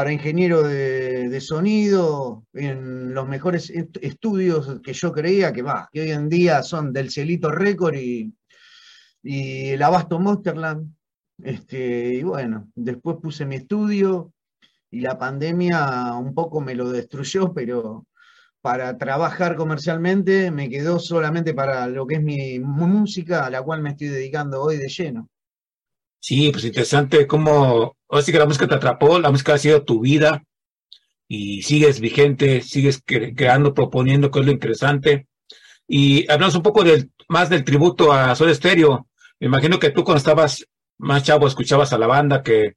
para 0.00 0.14
ingeniero 0.14 0.62
de, 0.62 1.38
sonido 1.42 2.46
en 2.54 3.12
los 3.12 3.28
mejores 3.28 3.68
estudios 3.68 4.80
que 4.82 4.94
yo 4.94 5.12
creía 5.12 5.52
que 5.52 5.60
va, 5.60 5.90
que 5.92 6.00
hoy 6.00 6.10
en 6.12 6.30
día 6.30 6.62
son 6.62 6.90
del 6.90 7.10
Cielito 7.10 7.50
Record 7.50 7.96
y, 7.96 8.32
y 9.22 9.68
el 9.68 9.82
Abasto 9.82 10.18
Monsterland. 10.18 10.90
Este, 11.42 12.14
y 12.14 12.22
bueno, 12.22 12.70
después 12.74 13.18
puse 13.20 13.44
mi 13.44 13.56
estudio 13.56 14.32
y 14.90 15.00
la 15.00 15.18
pandemia 15.18 16.14
un 16.14 16.32
poco 16.32 16.62
me 16.62 16.74
lo 16.74 16.90
destruyó, 16.90 17.52
pero 17.52 18.06
para 18.62 18.96
trabajar 18.96 19.54
comercialmente, 19.54 20.50
me 20.50 20.70
quedó 20.70 20.98
solamente 20.98 21.52
para 21.52 21.86
lo 21.88 22.06
que 22.06 22.14
es 22.14 22.22
mi 22.22 22.58
música, 22.58 23.44
a 23.44 23.50
la 23.50 23.60
cual 23.60 23.82
me 23.82 23.90
estoy 23.90 24.08
dedicando 24.08 24.62
hoy 24.62 24.78
de 24.78 24.88
lleno. 24.88 25.28
Sí, 26.20 26.50
pues 26.52 26.64
interesante 26.64 27.26
cómo, 27.26 27.96
ahora 28.08 28.22
sí 28.22 28.30
que 28.30 28.38
la 28.38 28.46
música 28.46 28.68
te 28.68 28.74
atrapó, 28.74 29.18
la 29.18 29.30
música 29.30 29.54
ha 29.54 29.58
sido 29.58 29.84
tu 29.84 30.00
vida 30.00 30.44
y 31.26 31.62
sigues 31.62 32.00
vigente, 32.00 32.60
sigues 32.60 33.02
creando, 33.06 33.72
proponiendo, 33.74 34.30
que 34.30 34.40
es 34.40 34.46
lo 34.46 34.52
interesante. 34.52 35.26
Y 35.88 36.30
hablamos 36.30 36.54
un 36.56 36.62
poco 36.62 36.84
del, 36.84 37.10
más 37.28 37.48
del 37.48 37.64
tributo 37.64 38.12
a 38.12 38.34
Soda 38.34 38.54
Stereo. 38.54 39.08
Me 39.40 39.46
imagino 39.46 39.78
que 39.78 39.90
tú 39.90 40.04
cuando 40.04 40.18
estabas 40.18 40.66
más 40.98 41.22
chavo 41.22 41.46
escuchabas 41.46 41.92
a 41.92 41.98
la 41.98 42.06
banda 42.06 42.42
que 42.42 42.74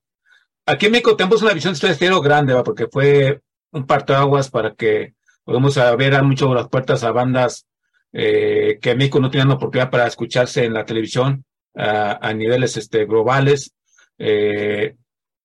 aquí 0.66 0.86
en 0.86 0.94
México 0.94 1.16
tenemos 1.18 1.42
una 1.42 1.54
visión 1.54 1.74
de 1.74 1.80
Soda 1.80 1.94
Stereo 1.94 2.22
grande, 2.22 2.54
¿va? 2.54 2.64
porque 2.64 2.88
fue 2.88 3.42
un 3.72 3.86
parteaguas 3.86 4.50
para 4.50 4.74
que 4.74 5.16
podemos 5.44 5.76
ver 5.98 6.16
a 6.16 6.24
mucho 6.24 6.54
las 6.54 6.70
puertas 6.70 7.04
a 7.04 7.12
bandas 7.12 7.66
eh, 8.14 8.80
que 8.82 8.92
en 8.92 8.98
México 9.00 9.20
no 9.20 9.30
tenían 9.30 9.52
oportunidad 9.52 9.90
para 9.90 10.08
escucharse 10.08 10.64
en 10.64 10.74
la 10.74 10.86
televisión 10.86 11.44
a, 11.76 12.34
niveles 12.34 12.78
este, 12.78 13.06
globales 13.06 13.74
eh, 14.18 14.96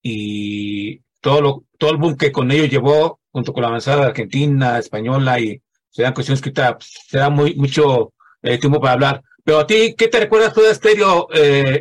y 0.03 0.99
todo, 1.21 1.41
lo, 1.41 1.64
todo 1.79 1.91
el 1.91 1.97
boom 1.97 2.17
que 2.17 2.33
con 2.33 2.51
ello 2.51 2.67
llevó 2.67 3.21
junto 3.31 3.53
con 3.53 3.62
la 3.62 3.69
avanzada 3.69 4.07
argentina, 4.07 4.79
española 4.79 5.41
y 5.41 5.61
serán 5.91 6.14
cuestiones 6.14 6.43
que 6.43 6.53
será 6.81 7.31
muy, 7.31 7.55
mucho 7.55 8.12
eh, 8.43 8.59
tiempo 8.59 8.81
para 8.81 8.93
hablar. 8.93 9.23
Pero 9.45 9.61
a 9.61 9.67
ti, 9.67 9.95
¿qué 9.97 10.09
te 10.09 10.21
recuerdas 10.21 10.53
tú 10.53 10.61
de 10.61 10.71
Estéreo 10.71 11.29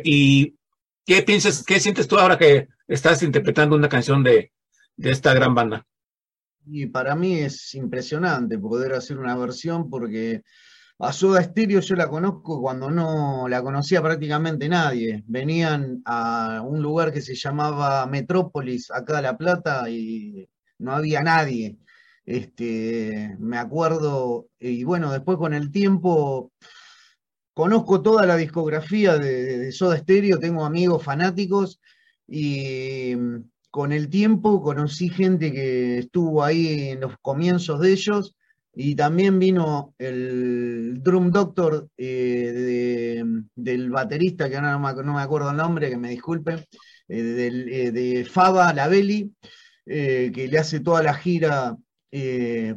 y 0.02 0.54
qué 1.04 1.22
piensas, 1.22 1.62
qué 1.64 1.78
sientes 1.80 2.08
tú 2.08 2.16
ahora 2.18 2.38
que 2.38 2.68
estás 2.86 3.22
interpretando 3.22 3.76
una 3.76 3.88
canción 3.88 4.22
de, 4.24 4.52
de 4.96 5.10
esta 5.10 5.34
gran 5.34 5.54
banda? 5.54 5.86
Y 6.70 6.86
para 6.86 7.14
mí 7.14 7.38
es 7.38 7.74
impresionante 7.74 8.58
poder 8.58 8.92
hacer 8.92 9.18
una 9.18 9.36
versión 9.36 9.88
porque 9.88 10.42
a 11.00 11.12
Soda 11.12 11.42
Stereo 11.42 11.80
yo 11.80 11.94
la 11.94 12.08
conozco 12.08 12.60
cuando 12.60 12.90
no 12.90 13.48
la 13.48 13.62
conocía 13.62 14.02
prácticamente 14.02 14.68
nadie. 14.68 15.22
Venían 15.26 16.02
a 16.04 16.62
un 16.66 16.82
lugar 16.82 17.12
que 17.12 17.20
se 17.20 17.36
llamaba 17.36 18.06
Metrópolis, 18.06 18.90
acá 18.90 19.16
de 19.16 19.22
La 19.22 19.36
Plata, 19.38 19.88
y 19.88 20.48
no 20.78 20.92
había 20.92 21.22
nadie. 21.22 21.78
Este, 22.26 23.36
me 23.38 23.58
acuerdo, 23.58 24.48
y 24.58 24.84
bueno, 24.84 25.12
después 25.12 25.38
con 25.38 25.54
el 25.54 25.70
tiempo 25.70 26.52
conozco 27.54 28.02
toda 28.02 28.26
la 28.26 28.36
discografía 28.36 29.18
de, 29.18 29.58
de 29.58 29.72
Soda 29.72 29.96
Stereo, 29.98 30.38
tengo 30.38 30.64
amigos 30.64 31.02
fanáticos 31.02 31.80
y 32.26 33.14
con 33.70 33.92
el 33.92 34.08
tiempo 34.10 34.62
conocí 34.62 35.08
gente 35.08 35.52
que 35.52 35.98
estuvo 35.98 36.44
ahí 36.44 36.90
en 36.90 37.00
los 37.00 37.16
comienzos 37.22 37.80
de 37.80 37.92
ellos 37.92 38.36
y 38.80 38.94
también 38.94 39.40
vino 39.40 39.92
el 39.98 41.02
Drum 41.02 41.32
Doctor 41.32 41.88
eh, 41.96 43.24
del 43.56 43.90
baterista, 43.90 44.48
que 44.48 44.54
ahora 44.54 44.78
no 45.02 45.14
me, 45.14 45.20
acuerdo 45.20 45.50
el 45.50 45.56
nombre, 45.56 45.90
que 45.90 45.96
me 45.96 46.10
disculpen, 46.10 46.60
eh, 47.08 47.66
eh, 47.72 47.90
de 47.90 48.24
Faba 48.24 48.72
Lavelli, 48.72 49.34
que 49.84 50.48
le 50.48 50.58
hace 50.58 50.78
toda 50.78 51.02
la 51.02 51.14
gira 51.14 51.76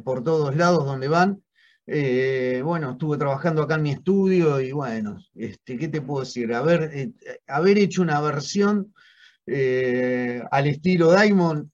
por 0.02 0.24
todos 0.24 0.56
lados 0.56 0.84
donde 0.86 1.06
van. 1.06 1.40
bueno, 1.86 2.90
estuve 2.90 3.16
trabajando 3.16 3.62
acá 3.62 3.76
en 3.76 3.82
mi 3.82 3.92
estudio 3.92 4.60
y 4.60 4.72
bueno, 4.72 5.18
este, 5.36 5.78
¿qué 5.78 5.86
te 5.86 6.00
puedo 6.00 6.24
decir? 6.24 6.52
Haber, 6.52 7.12
haber 7.46 7.78
hecho 7.78 8.02
una 8.02 8.20
versión 8.20 8.92
eh, 9.46 10.42
al 10.50 10.66
estilo 10.66 11.12
Diamond, 11.12 11.68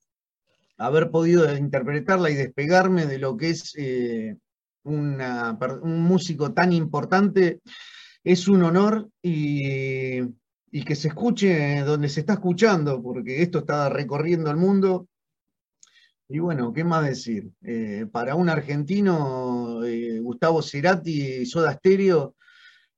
haber 0.79 1.11
podido 1.11 1.55
interpretarla 1.55 2.31
y 2.31 2.35
despegarme 2.35 3.07
de 3.07 3.19
lo 3.19 3.37
que 3.37 3.51
es 3.51 3.75
eh, 3.77 4.37
un 4.85 6.03
músico 6.03 6.53
tan 6.55 6.73
importante 6.73 7.61
es 8.25 8.49
un 8.49 8.63
honor 8.63 9.09
y, 9.23 10.21
y 10.71 10.85
que 10.85 10.95
se 10.95 11.09
escuche 11.09 11.81
donde 11.81 12.09
se 12.09 12.21
está 12.21 12.35
escuchando, 12.35 13.03
porque 13.03 13.43
esto 13.43 13.61
está 13.61 13.89
recorriendo 13.89 14.51
el 14.51 14.57
mundo. 14.57 15.09
Y 16.29 16.41
bueno, 16.41 16.73
¿qué 16.73 16.85
más 16.85 17.07
decir? 17.07 17.51
Eh, 17.63 18.07
para 18.11 18.35
un 18.35 18.51
argentino, 18.51 19.83
eh, 19.85 20.19
Gustavo 20.21 20.61
Cerati, 20.61 21.47
Soda 21.47 21.73
Stereo, 21.73 22.35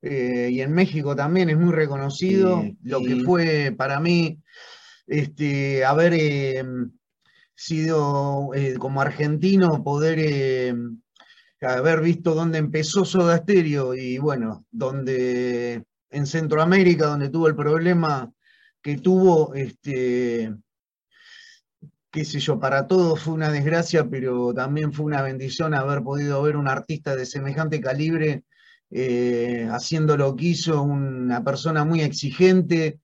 eh, 0.03 0.49
y 0.51 0.61
en 0.63 0.73
México 0.73 1.15
también 1.15 1.51
es 1.51 1.57
muy 1.57 1.73
reconocido. 1.73 2.63
Sí, 2.63 2.77
Lo 2.83 3.01
que 3.01 3.17
fue 3.17 3.73
para 3.77 4.01
mí 4.01 4.41
este, 5.07 5.85
haber 5.85 6.15
sido 7.61 8.55
eh, 8.55 8.77
como 8.79 9.03
argentino, 9.03 9.85
poder 9.85 10.19
eh, 10.19 10.75
haber 11.61 12.01
visto 12.01 12.35
dónde 12.35 12.57
empezó 12.57 13.05
Soda 13.05 13.37
Stereo 13.37 13.95
y 13.95 14.17
bueno, 14.17 14.65
donde 14.71 15.85
en 16.09 16.27
Centroamérica, 16.27 17.07
donde 17.07 17.29
tuvo 17.29 17.49
el 17.49 17.55
problema 17.55 18.33
que 18.81 18.97
tuvo, 18.97 19.53
este, 19.55 20.55
qué 22.11 22.25
sé 22.25 22.41
yo, 22.41 22.59
para 22.59 22.87
todos 22.87 23.21
fue 23.21 23.35
una 23.35 23.53
desgracia, 23.53 24.09
pero 24.09 24.55
también 24.55 24.95
fue 24.95 25.05
una 25.05 25.21
bendición 25.21 25.75
haber 25.75 26.03
podido 26.03 26.43
ver 26.43 26.57
un 26.57 26.67
artista 26.67 27.15
de 27.15 27.27
semejante 27.27 27.79
calibre 27.83 28.45
eh, 28.91 29.69
haciendo 29.71 30.17
lo 30.17 30.35
que 30.35 30.47
hizo, 30.47 30.83
una 30.83 31.45
persona 31.45 31.85
muy 31.85 32.01
exigente, 32.01 33.00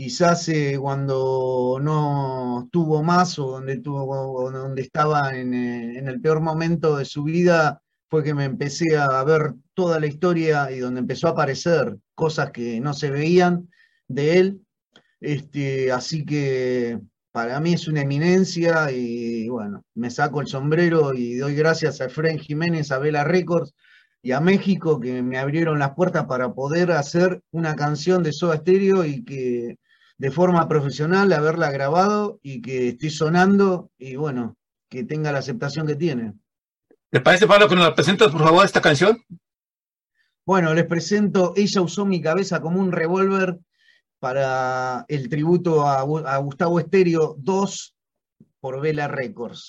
quizás 0.00 0.48
eh, 0.48 0.78
cuando 0.80 1.78
no 1.78 2.70
tuvo 2.72 3.02
más 3.02 3.38
o 3.38 3.50
donde, 3.50 3.76
tuvo, 3.80 4.50
donde 4.50 4.80
estaba 4.80 5.36
en, 5.36 5.52
eh, 5.52 5.98
en 5.98 6.08
el 6.08 6.22
peor 6.22 6.40
momento 6.40 6.96
de 6.96 7.04
su 7.04 7.22
vida, 7.24 7.82
fue 8.08 8.24
que 8.24 8.32
me 8.32 8.46
empecé 8.46 8.96
a 8.96 9.22
ver 9.24 9.52
toda 9.74 10.00
la 10.00 10.06
historia 10.06 10.70
y 10.70 10.78
donde 10.78 11.00
empezó 11.00 11.28
a 11.28 11.32
aparecer 11.32 11.98
cosas 12.14 12.50
que 12.50 12.80
no 12.80 12.94
se 12.94 13.10
veían 13.10 13.68
de 14.08 14.38
él. 14.38 14.62
Este, 15.20 15.92
así 15.92 16.24
que 16.24 16.98
para 17.30 17.60
mí 17.60 17.74
es 17.74 17.86
una 17.86 18.00
eminencia 18.00 18.90
y 18.90 19.50
bueno, 19.50 19.84
me 19.94 20.10
saco 20.10 20.40
el 20.40 20.46
sombrero 20.46 21.12
y 21.12 21.34
doy 21.34 21.54
gracias 21.54 22.00
a 22.00 22.06
Efraín 22.06 22.38
Jiménez, 22.38 22.90
a 22.90 22.98
Vela 22.98 23.24
Records 23.24 23.74
y 24.22 24.32
a 24.32 24.40
México 24.40 24.98
que 24.98 25.22
me 25.22 25.36
abrieron 25.36 25.78
las 25.78 25.90
puertas 25.94 26.24
para 26.24 26.54
poder 26.54 26.90
hacer 26.92 27.42
una 27.50 27.76
canción 27.76 28.22
de 28.22 28.32
Soda 28.32 28.56
Stereo 28.56 29.04
y 29.04 29.24
que 29.24 29.76
de 30.20 30.30
forma 30.30 30.68
profesional 30.68 31.32
haberla 31.32 31.70
grabado 31.70 32.40
y 32.42 32.60
que 32.60 32.88
esté 32.88 33.08
sonando 33.08 33.90
y 33.96 34.16
bueno, 34.16 34.58
que 34.90 35.02
tenga 35.02 35.32
la 35.32 35.38
aceptación 35.38 35.86
que 35.86 35.94
tiene. 35.94 36.34
¿Te 37.08 37.22
parece, 37.22 37.46
Pablo, 37.46 37.70
que 37.70 37.74
nos 37.74 37.84
la 37.84 37.94
presentas, 37.94 38.30
por 38.30 38.42
favor, 38.42 38.62
esta 38.62 38.82
canción? 38.82 39.18
Bueno, 40.44 40.74
les 40.74 40.84
presento 40.84 41.54
Ella 41.56 41.80
usó 41.80 42.04
mi 42.04 42.20
cabeza 42.20 42.60
como 42.60 42.80
un 42.80 42.92
revólver 42.92 43.60
para 44.18 45.06
el 45.08 45.30
tributo 45.30 45.86
a, 45.86 46.00
a 46.00 46.36
Gustavo 46.36 46.78
Estéreo 46.78 47.36
2 47.38 47.94
por 48.60 48.82
Vela 48.82 49.08
Records. 49.08 49.68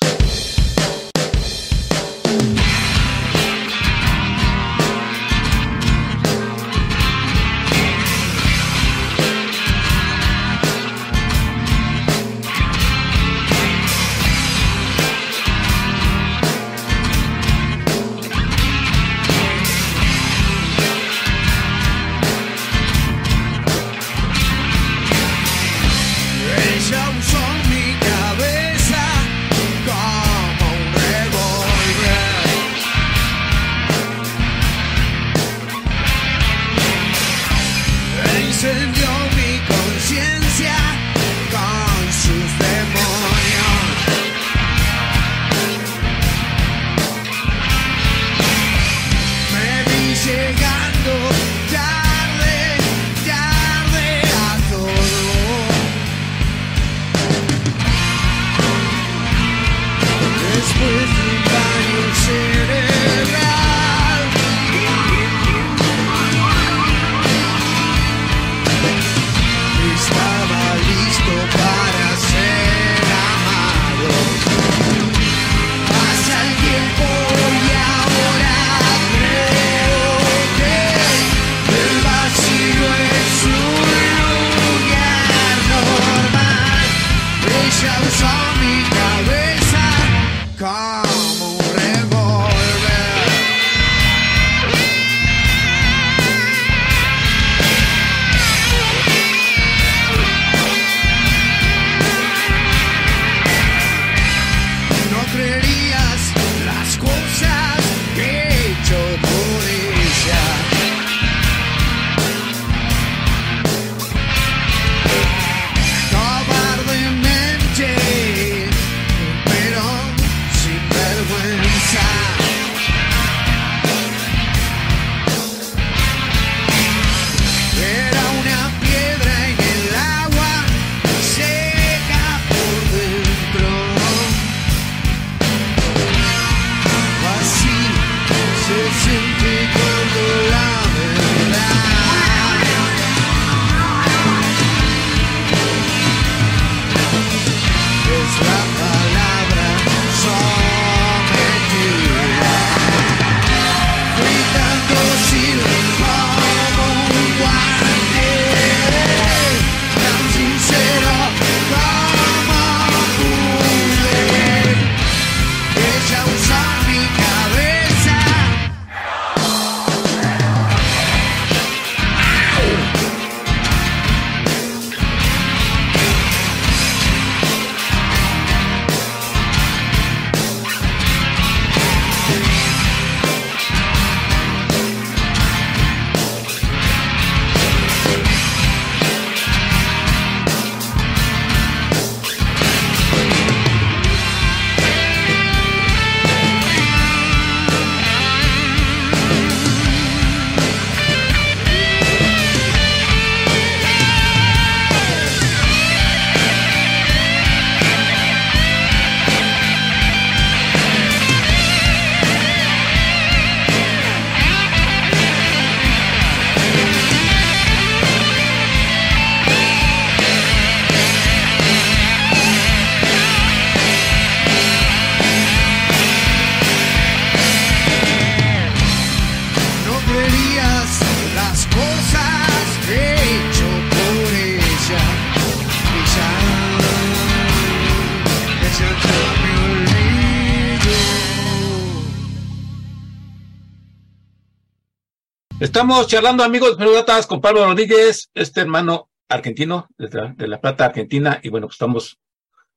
Estamos 245.71 246.05
charlando, 246.07 246.43
amigos, 246.43 246.75
pelotas, 246.75 247.25
con 247.25 247.39
Pablo 247.39 247.63
Rodríguez, 247.63 248.29
este 248.33 248.59
hermano 248.59 249.09
argentino 249.29 249.87
de 249.97 250.45
la, 250.49 250.59
Plata 250.59 250.87
Argentina, 250.87 251.39
y 251.41 251.47
bueno, 251.47 251.67
pues 251.67 251.75
estamos 251.75 252.19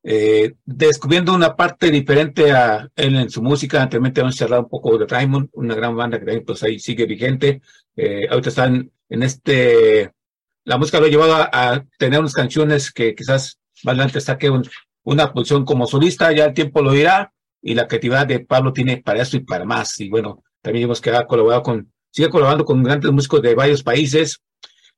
eh, 0.05 0.55
descubriendo 0.65 1.35
una 1.35 1.57
parte 1.57 1.91
diferente 1.91 2.53
a 2.53 2.89
él 2.95 3.17
en 3.17 3.31
su 3.31 3.43
música. 3.43 3.83
Anteriormente 3.83 4.21
hemos 4.21 4.37
charlado 4.37 4.63
un 4.63 4.69
poco 4.69 4.97
de 4.97 5.09
Raymond, 5.09 5.49
una 5.55 5.75
gran 5.75 5.97
banda 5.97 6.21
que 6.21 6.25
también 6.25 6.45
pues 6.47 6.63
ahí 6.63 6.79
sigue 6.79 7.05
vigente. 7.05 7.63
Eh, 7.97 8.29
ahorita 8.31 8.51
están 8.51 8.93
en 9.09 9.23
este, 9.25 10.13
la 10.63 10.79
música 10.79 11.01
lo 11.01 11.07
ha 11.07 11.11
llevado 11.11 11.35
a, 11.35 11.85
tener 11.99 12.21
unas 12.21 12.33
canciones 12.33 12.93
que 12.93 13.17
quizás 13.17 13.59
más 13.83 13.95
adelante 13.95 14.21
saque 14.21 14.51
un- 14.51 14.71
una 15.03 15.33
posición 15.33 15.65
como 15.65 15.89
solista, 15.89 16.31
ya 16.31 16.45
el 16.45 16.55
tiempo 16.55 16.81
lo 16.81 16.93
dirá, 16.93 17.33
y 17.61 17.75
la 17.75 17.89
creatividad 17.89 18.29
de 18.29 18.39
Pablo 18.39 18.73
tiene 18.73 18.99
para 18.99 19.21
eso 19.21 19.37
y 19.37 19.41
para 19.41 19.65
más. 19.65 19.99
Y 19.99 20.09
bueno, 20.11 20.45
también 20.63 20.85
hemos 20.85 21.01
que 21.01 21.11
ha 21.11 21.27
colaborado 21.27 21.65
con, 21.65 21.93
sigue 22.15 22.31
colaborando 22.31 22.65
con 22.65 22.85
grandes 22.85 23.11
músicos 23.11 23.43
de 23.43 23.57
varios 23.57 23.83
países, 23.83 24.41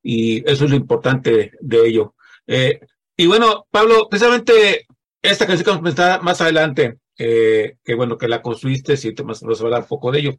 y 0.03 0.39
eso 0.49 0.67
es 0.67 0.71
lo 0.71 0.77
importante 0.77 1.53
de, 1.59 1.89
ello. 1.89 2.15
Eh, 2.47 2.79
y 3.17 3.27
bueno, 3.27 3.67
Pablo, 3.71 4.07
precisamente 4.11 4.87
esta 5.23 5.47
canción 5.47 5.65
que 5.65 5.71
vamos 5.71 5.81
a 5.81 5.83
presentar 5.83 6.23
más 6.23 6.43
adelante, 6.43 6.99
eh, 7.17 7.79
que 7.83 7.95
bueno, 7.95 8.19
que 8.19 8.29
la 8.29 8.43
construiste, 8.43 8.99
si 8.99 9.15
te 9.15 9.23
vas 9.23 9.43
a 9.43 9.65
hablar 9.65 9.81
un 9.81 9.89
poco 9.89 10.13
de 10.13 10.19
ello. 10.19 10.35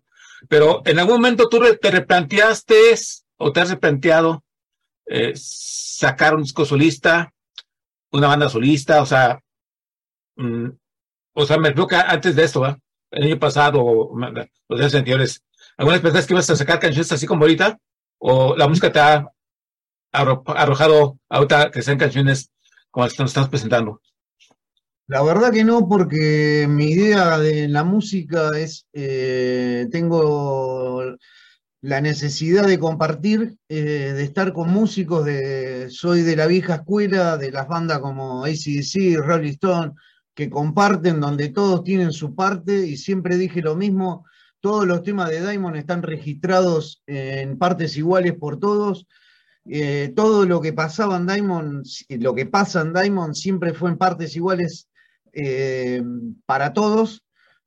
Pero 0.47 0.83
en 0.85 0.99
algún 0.99 1.15
momento 1.15 1.49
tú 1.49 1.59
te 1.81 1.89
replanteaste 1.89 2.93
o 3.37 3.51
te 3.51 3.59
has 3.59 3.71
replanteado 3.71 4.43
eh, 5.07 5.33
sacar 5.35 6.35
un 6.35 6.43
disco 6.43 6.63
solista, 6.63 7.33
una 8.11 8.27
banda 8.27 8.49
solista, 8.49 9.01
o 9.01 9.05
sea, 9.07 9.39
mm, 10.35 10.69
o 11.33 11.45
sea, 11.45 11.57
me 11.57 11.69
refiero 11.69 11.87
que 11.87 11.95
antes 11.95 12.35
de 12.35 12.43
esto, 12.43 12.61
¿va? 12.61 12.77
el 13.09 13.23
año 13.23 13.39
pasado 13.39 14.11
los 14.69 14.79
años 14.79 14.95
anteriores, 14.95 15.43
¿algunas 15.77 16.01
pensabas 16.01 16.25
que 16.27 16.33
ibas 16.33 16.49
a 16.49 16.55
sacar 16.55 16.79
canciones 16.79 17.11
así 17.11 17.25
como 17.25 17.43
ahorita? 17.43 17.79
¿O 18.19 18.55
la 18.55 18.67
música 18.67 18.91
te 18.91 18.99
ha 18.99 19.27
arro- 20.13 20.43
arrojado 20.47 21.19
ahorita 21.29 21.71
que 21.71 21.81
sean 21.81 21.97
canciones 21.97 22.51
como 22.91 23.05
las 23.05 23.13
que 23.13 23.23
nos 23.23 23.31
estamos 23.31 23.49
presentando? 23.49 24.01
La 25.07 25.21
verdad 25.23 25.51
que 25.53 25.63
no, 25.63 25.87
porque 25.87 26.67
mi 26.69 26.91
idea 26.91 27.37
de 27.39 27.67
la 27.69 27.83
música 27.85 28.49
es, 28.57 28.87
eh, 28.93 29.87
tengo 29.89 31.15
la 31.81 32.01
necesidad 32.01 32.67
de 32.67 32.79
compartir, 32.79 33.57
eh, 33.69 34.13
de 34.15 34.23
estar 34.23 34.51
con 34.53 34.69
músicos, 34.71 35.25
de, 35.25 35.87
soy 35.91 36.21
de 36.23 36.35
la 36.35 36.47
vieja 36.47 36.75
escuela, 36.75 37.37
de 37.37 37.51
las 37.51 37.67
bandas 37.69 37.99
como 37.99 38.43
ACDC, 38.45 39.17
Rolling 39.17 39.51
Stone, 39.53 39.93
que 40.35 40.49
comparten, 40.49 41.21
donde 41.21 41.49
todos 41.49 41.83
tienen 41.83 42.11
su 42.11 42.35
parte, 42.35 42.85
y 42.87 42.97
siempre 42.97 43.37
dije 43.37 43.61
lo 43.61 43.75
mismo, 43.77 44.25
todos 44.59 44.87
los 44.87 45.03
temas 45.03 45.29
de 45.29 45.41
Diamond 45.41 45.75
están 45.75 46.01
registrados 46.01 47.03
en 47.05 47.57
partes 47.57 47.97
iguales 47.97 48.33
por 48.33 48.59
todos, 48.59 49.07
eh, 49.69 50.13
todo 50.15 50.45
lo 50.45 50.61
que 50.61 50.73
pasaba 50.73 51.17
en 51.17 51.27
Diamond, 51.27 51.85
lo 52.09 52.33
que 52.33 52.45
pasa 52.45 52.81
en 52.81 52.93
Diamond 52.93 53.33
siempre 53.33 53.73
fue 53.73 53.89
en 53.89 53.97
partes 53.97 54.35
iguales 54.35 54.89
eh, 55.33 56.01
para 56.45 56.73
todos, 56.73 57.23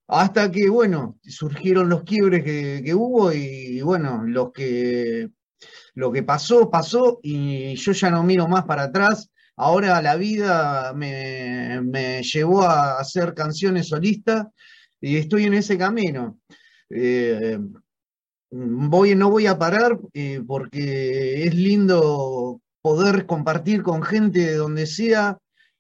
hasta 0.09 0.51
que, 0.51 0.69
bueno, 0.69 1.19
surgieron 1.23 1.89
los 1.89 2.03
quiebres 2.03 2.43
que, 2.43 2.95
hubo 2.95 3.33
y, 3.33 3.81
bueno, 3.83 4.25
lo 4.25 4.53
que 4.53 5.31
pasó, 6.27 6.71
pasó 6.71 7.21
y 7.23 7.77
yo 7.77 7.93
ya 7.93 8.11
no 8.11 8.25
miro 8.25 8.49
más 8.49 8.65
para 8.65 8.85
atrás. 8.85 9.31
Ahora 9.57 10.01
la 10.01 10.17
vida 10.17 10.93
me, 10.95 11.81
me 11.83 12.23
llevó 12.23 12.63
a 12.63 12.99
hacer 12.99 13.35
canciones 13.35 13.89
solistas 13.89 14.47
y 15.01 15.17
estoy 15.17 15.45
en 15.45 15.55
ese 15.55 15.79
camino. 15.79 16.41
Eh, 16.91 17.59
voy, 18.51 19.15
no 19.15 19.31
voy 19.31 19.47
a 19.47 19.59
parar 19.59 19.99
eh, 20.13 20.43
porque 20.47 21.45
es 21.45 21.55
lindo 21.55 22.61
poder 22.83 23.27
compartir 23.27 23.83
con 23.83 24.03
gente 24.03 24.41
de 24.41 24.55
donde 24.55 24.87
sea 24.87 25.39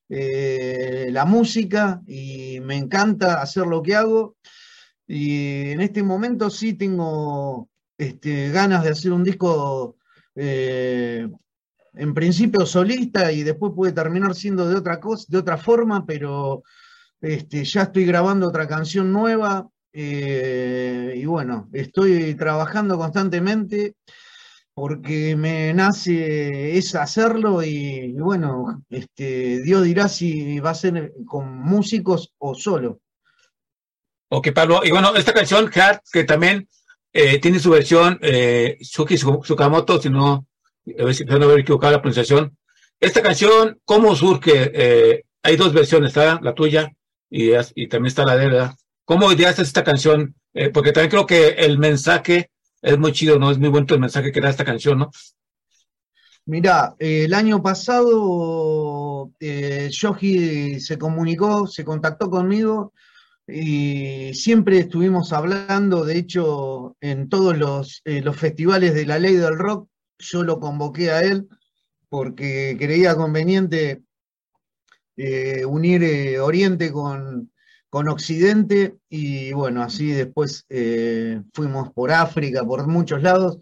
eh, 0.09 1.09
la 1.11 1.25
música 1.25 2.01
y 2.07 2.61
me 2.61 2.77
encanta 2.77 3.43
hacer 3.43 3.67
lo 3.67 3.83
que 3.83 3.97
hago. 3.97 4.37
Y 5.07 5.71
en 5.71 5.81
este 5.81 6.03
momento 6.03 6.51
sí 6.51 6.75
tengo 6.75 7.69
este, 7.99 8.51
ganas 8.51 8.85
de 8.85 8.91
hacer 8.91 9.13
un 9.13 9.25
disco 9.25 9.97
en 11.93 12.15
principio 12.15 12.65
solista 12.65 13.33
y 13.33 13.43
después 13.43 13.73
puede 13.75 13.93
terminar 13.93 14.35
siendo 14.35 14.69
de 14.69 14.77
otra 14.77 15.01
cosa, 15.01 15.27
de 15.29 15.39
otra 15.39 15.59
forma, 15.59 16.07
pero 16.07 16.63
este, 17.21 17.65
ya 17.65 17.83
estoy 17.83 18.07
grabando 18.07 18.49
otra 18.49 18.67
canción 18.67 19.13
nueva. 19.13 19.69
Eh, 19.93 21.14
y 21.16 21.24
bueno, 21.26 21.68
estoy 21.72 22.34
trabajando 22.34 22.99
constantemente 22.99 23.95
porque 24.74 25.36
me 25.36 25.74
nace 25.74 26.76
es 26.78 26.95
hacerlo 26.95 27.62
y, 27.62 27.68
y 27.70 28.12
bueno, 28.14 28.82
este, 28.91 29.62
Dios 29.62 29.84
dirá 29.84 30.09
si 30.09 30.59
va 30.61 30.70
a 30.70 30.74
ser 30.74 31.12
con 31.26 31.59
músicos 31.59 32.32
o 32.38 32.55
solo. 32.55 33.01
Ok, 34.28 34.53
Pablo. 34.55 34.80
Y 34.84 34.91
bueno, 34.91 35.14
esta 35.16 35.32
canción, 35.32 35.70
Heart, 35.70 36.03
que 36.12 36.24
también 36.24 36.68
eh, 37.12 37.38
tiene 37.41 37.59
su 37.59 37.70
versión, 37.70 38.18
eh, 38.22 38.78
Suki 38.80 39.18
Su- 39.18 39.41
Sukamoto, 39.43 40.01
si 40.01 40.09
no, 40.09 40.47
a 40.99 41.05
ver 41.05 41.14
si 41.14 41.24
no 41.24 41.34
haber 41.34 41.61
equivocado 41.61 41.93
la 41.93 42.01
pronunciación. 42.01 42.57
Esta 43.01 43.22
canción, 43.22 43.80
¿cómo 43.84 44.14
surge? 44.14 44.70
Eh, 44.74 45.24
hay 45.43 45.57
dos 45.57 45.72
versiones, 45.72 46.09
está 46.11 46.38
la 46.41 46.55
tuya 46.55 46.93
y, 47.28 47.51
y 47.74 47.88
también 47.88 48.07
está 48.09 48.24
la 48.24 48.36
de 48.36 48.47
ella. 48.47 48.74
¿Cómo 49.11 49.33
ideaste 49.33 49.63
esta 49.63 49.83
canción? 49.83 50.37
Eh, 50.55 50.71
porque 50.71 50.93
también 50.93 51.11
creo 51.11 51.27
que 51.27 51.49
el 51.49 51.81
mensaje 51.81 52.53
es 52.81 52.97
muy 52.97 53.11
chido, 53.11 53.41
¿no? 53.41 53.51
Es 53.51 53.59
muy 53.59 53.69
bueno 53.69 53.85
el 53.91 53.99
mensaje 53.99 54.31
que 54.31 54.41
da 54.41 54.49
esta 54.49 54.65
canción, 54.65 55.01
¿no? 55.01 55.11
Mirá, 56.47 56.95
eh, 56.97 57.25
el 57.25 57.35
año 57.35 57.61
pasado 57.61 59.33
eh, 59.41 59.91
se 59.91 60.97
comunicó, 60.97 61.67
se 61.67 61.85
contactó 61.85 62.31
conmigo 62.31 62.93
y 63.49 64.33
siempre 64.33 64.79
estuvimos 64.79 65.33
hablando, 65.33 66.05
de 66.05 66.17
hecho, 66.17 66.97
en 67.01 67.29
todos 67.29 67.59
los, 67.59 68.03
eh, 68.05 68.23
los 68.23 68.37
festivales 68.37 68.95
de 68.95 69.07
la 69.07 69.19
ley 69.19 69.35
del 69.35 69.59
rock, 69.59 69.89
yo 70.21 70.45
lo 70.45 70.61
convoqué 70.61 71.11
a 71.11 71.25
él 71.25 71.49
porque 72.09 72.77
creía 72.79 73.17
conveniente 73.17 74.03
unir 75.67 76.39
Oriente 76.39 76.93
con, 76.93 77.50
con 77.91 78.09
Occidente 78.09 78.97
y 79.09 79.53
bueno, 79.53 79.82
así 79.82 80.12
después 80.12 80.64
eh, 80.68 81.43
fuimos 81.53 81.93
por 81.93 82.12
África, 82.12 82.64
por 82.64 82.86
muchos 82.86 83.22
lados. 83.22 83.59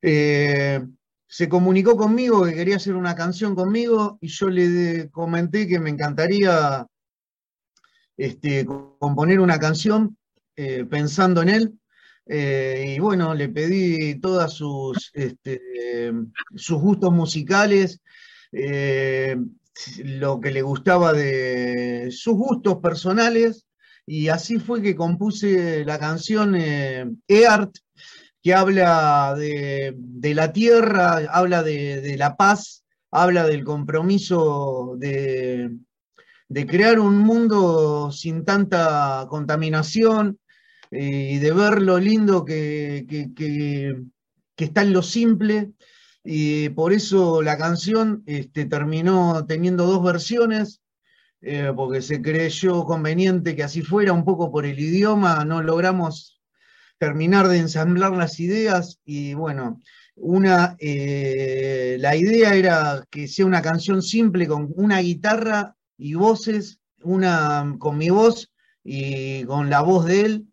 Eh, 0.00 0.80
se 1.26 1.48
comunicó 1.48 1.96
conmigo 1.96 2.44
que 2.44 2.54
quería 2.54 2.76
hacer 2.76 2.94
una 2.94 3.14
canción 3.16 3.54
conmigo 3.54 4.18
y 4.20 4.28
yo 4.28 4.48
le 4.48 5.10
comenté 5.10 5.66
que 5.66 5.80
me 5.80 5.90
encantaría 5.90 6.86
este, 8.16 8.64
co- 8.64 8.96
componer 8.98 9.40
una 9.40 9.58
canción 9.58 10.16
eh, 10.56 10.84
pensando 10.88 11.42
en 11.42 11.48
él. 11.48 11.78
Y 12.24 12.98
bueno, 13.00 13.34
le 13.34 13.48
pedí 13.48 14.14
todas 14.20 14.52
sus, 14.54 15.10
este, 15.12 15.60
sus 16.54 16.80
gustos 16.80 17.12
musicales, 17.12 18.00
lo 20.04 20.40
que 20.40 20.50
le 20.50 20.62
gustaba 20.62 21.12
de 21.12 22.08
sus 22.10 22.34
gustos 22.34 22.78
personales, 22.78 23.66
y 24.06 24.28
así 24.28 24.58
fue 24.58 24.82
que 24.82 24.96
compuse 24.96 25.84
la 25.84 25.98
canción 25.98 26.54
eh, 26.56 27.08
Eart, 27.28 27.76
que 28.42 28.54
habla 28.54 29.34
de, 29.36 29.94
la 30.34 30.52
tierra, 30.52 31.18
habla 31.30 31.62
de, 31.62 32.16
la 32.18 32.36
paz, 32.36 32.84
habla 33.10 33.46
del 33.46 33.64
compromiso 33.64 34.96
de, 34.98 35.70
crear 36.66 36.98
un 36.98 37.18
mundo 37.18 38.10
sin 38.10 38.44
tanta 38.44 39.26
contaminación 39.28 40.38
eh, 40.90 41.30
y 41.32 41.38
de 41.38 41.52
ver 41.52 41.80
lo 41.80 41.98
lindo 41.98 42.44
que 42.44 43.06
está 44.56 44.82
en 44.82 44.92
lo 44.92 45.02
simple. 45.02 45.72
Y 46.24 46.68
por 46.70 46.92
eso 46.92 47.42
la 47.42 47.58
canción 47.58 48.22
este, 48.26 48.64
terminó 48.66 49.44
teniendo 49.46 49.86
dos 49.86 50.02
versiones, 50.04 50.80
eh, 51.40 51.72
porque 51.74 52.02
se 52.02 52.22
creyó 52.22 52.84
conveniente 52.84 53.56
que 53.56 53.64
así 53.64 53.82
fuera, 53.82 54.12
un 54.12 54.24
poco 54.24 54.52
por 54.52 54.64
el 54.64 54.78
idioma, 54.78 55.44
no 55.44 55.62
logramos 55.62 56.40
terminar 56.98 57.48
de 57.48 57.58
ensamblar 57.58 58.12
las 58.12 58.38
ideas 58.38 59.00
y 59.04 59.34
bueno, 59.34 59.80
una, 60.14 60.76
eh, 60.78 61.96
la 61.98 62.14
idea 62.14 62.54
era 62.54 63.04
que 63.10 63.26
sea 63.26 63.46
una 63.46 63.62
canción 63.62 64.02
simple 64.02 64.46
con 64.46 64.72
una 64.76 65.00
guitarra 65.00 65.74
y 65.98 66.14
voces, 66.14 66.78
una 67.02 67.74
con 67.78 67.98
mi 67.98 68.10
voz 68.10 68.52
y 68.84 69.44
con 69.44 69.70
la 69.70 69.80
voz 69.80 70.06
de 70.06 70.20
él 70.20 70.46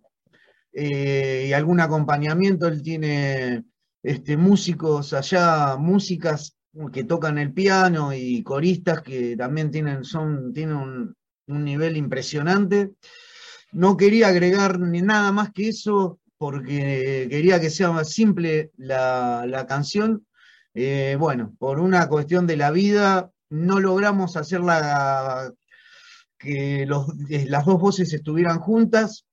eh, 0.74 1.48
y 1.50 1.54
algún 1.54 1.80
acompañamiento. 1.80 2.68
Él 2.68 2.82
tiene 2.82 3.66
este, 4.04 4.38
músicos 4.38 5.14
allá, 5.14 5.76
músicas 5.78 6.56
que 6.94 7.04
tocan 7.04 7.38
el 7.38 7.52
piano 7.54 8.14
y 8.14 8.44
coristas 8.44 9.02
que 9.02 9.36
también 9.36 9.72
tienen, 9.72 10.04
son, 10.04 10.54
tienen 10.54 10.78
un, 10.78 11.16
nivel 11.48 11.98
impresionante. 11.98 12.92
No 13.72 13.98
quería 13.98 14.28
agregar 14.28 14.80
ni 14.80 15.02
nada 15.02 15.32
más 15.32 15.52
que 15.52 15.70
eso, 15.70 16.20
porque 16.38 17.28
quería 17.30 17.60
que 17.60 17.72
sea 17.72 17.92
más 17.92 18.12
simple 18.12 18.72
la, 18.78 19.46
la 19.48 19.66
canción. 19.66 20.28
Eh, 20.76 21.18
bueno, 21.20 21.56
por 21.58 21.80
una 21.80 22.08
cuestión 22.08 22.46
de 22.46 22.56
la 22.56 22.70
vida, 22.70 23.32
no 23.50 23.80
logramos 23.80 24.38
hacerla 24.38 25.52
que 26.38 26.86
los, 26.86 27.08
las 27.28 27.66
dos 27.66 27.80
voces 27.80 28.14
estuvieran 28.14 28.60
juntas. 28.60 29.26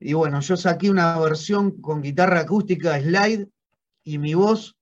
Y 0.00 0.14
bueno, 0.14 0.40
yo 0.40 0.56
saqué 0.56 0.88
una 0.90 1.18
versión 1.18 1.80
con 1.82 2.00
guitarra 2.00 2.40
acústica 2.40 2.98
slide 2.98 3.46
y 4.14 4.18
mi 4.18 4.34
voz. 4.34 4.76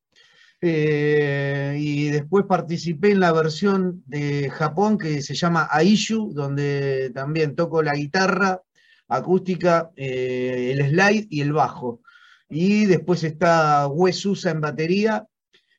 eh, 0.60 1.76
y 1.78 2.08
después 2.08 2.46
participé 2.46 3.12
en 3.12 3.20
la 3.20 3.32
versión 3.32 4.02
de 4.06 4.50
Japón 4.50 4.98
que 4.98 5.22
se 5.22 5.34
llama 5.34 5.68
Aishu, 5.70 6.32
donde 6.34 7.10
también 7.14 7.54
toco 7.54 7.82
la 7.82 7.94
guitarra 7.94 8.62
acústica, 9.08 9.90
eh, 9.96 10.72
el 10.72 10.88
slide 10.90 11.26
y 11.30 11.40
el 11.42 11.52
bajo. 11.52 12.00
Y 12.48 12.86
después 12.86 13.22
está 13.24 13.86
Uesusa 13.88 14.50
en 14.50 14.60
batería, 14.60 15.26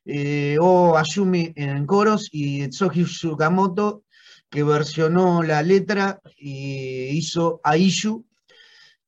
eh, 0.04 0.56
O 0.60 0.96
Ayumi 0.96 1.52
en 1.56 1.86
coros 1.86 2.28
y 2.32 2.68
Tsoji 2.68 3.04
Tsukamoto 3.04 4.04
que 4.50 4.62
versionó 4.62 5.42
la 5.42 5.62
letra 5.62 6.20
y 6.38 7.08
hizo 7.18 7.60
Aishu, 7.62 8.24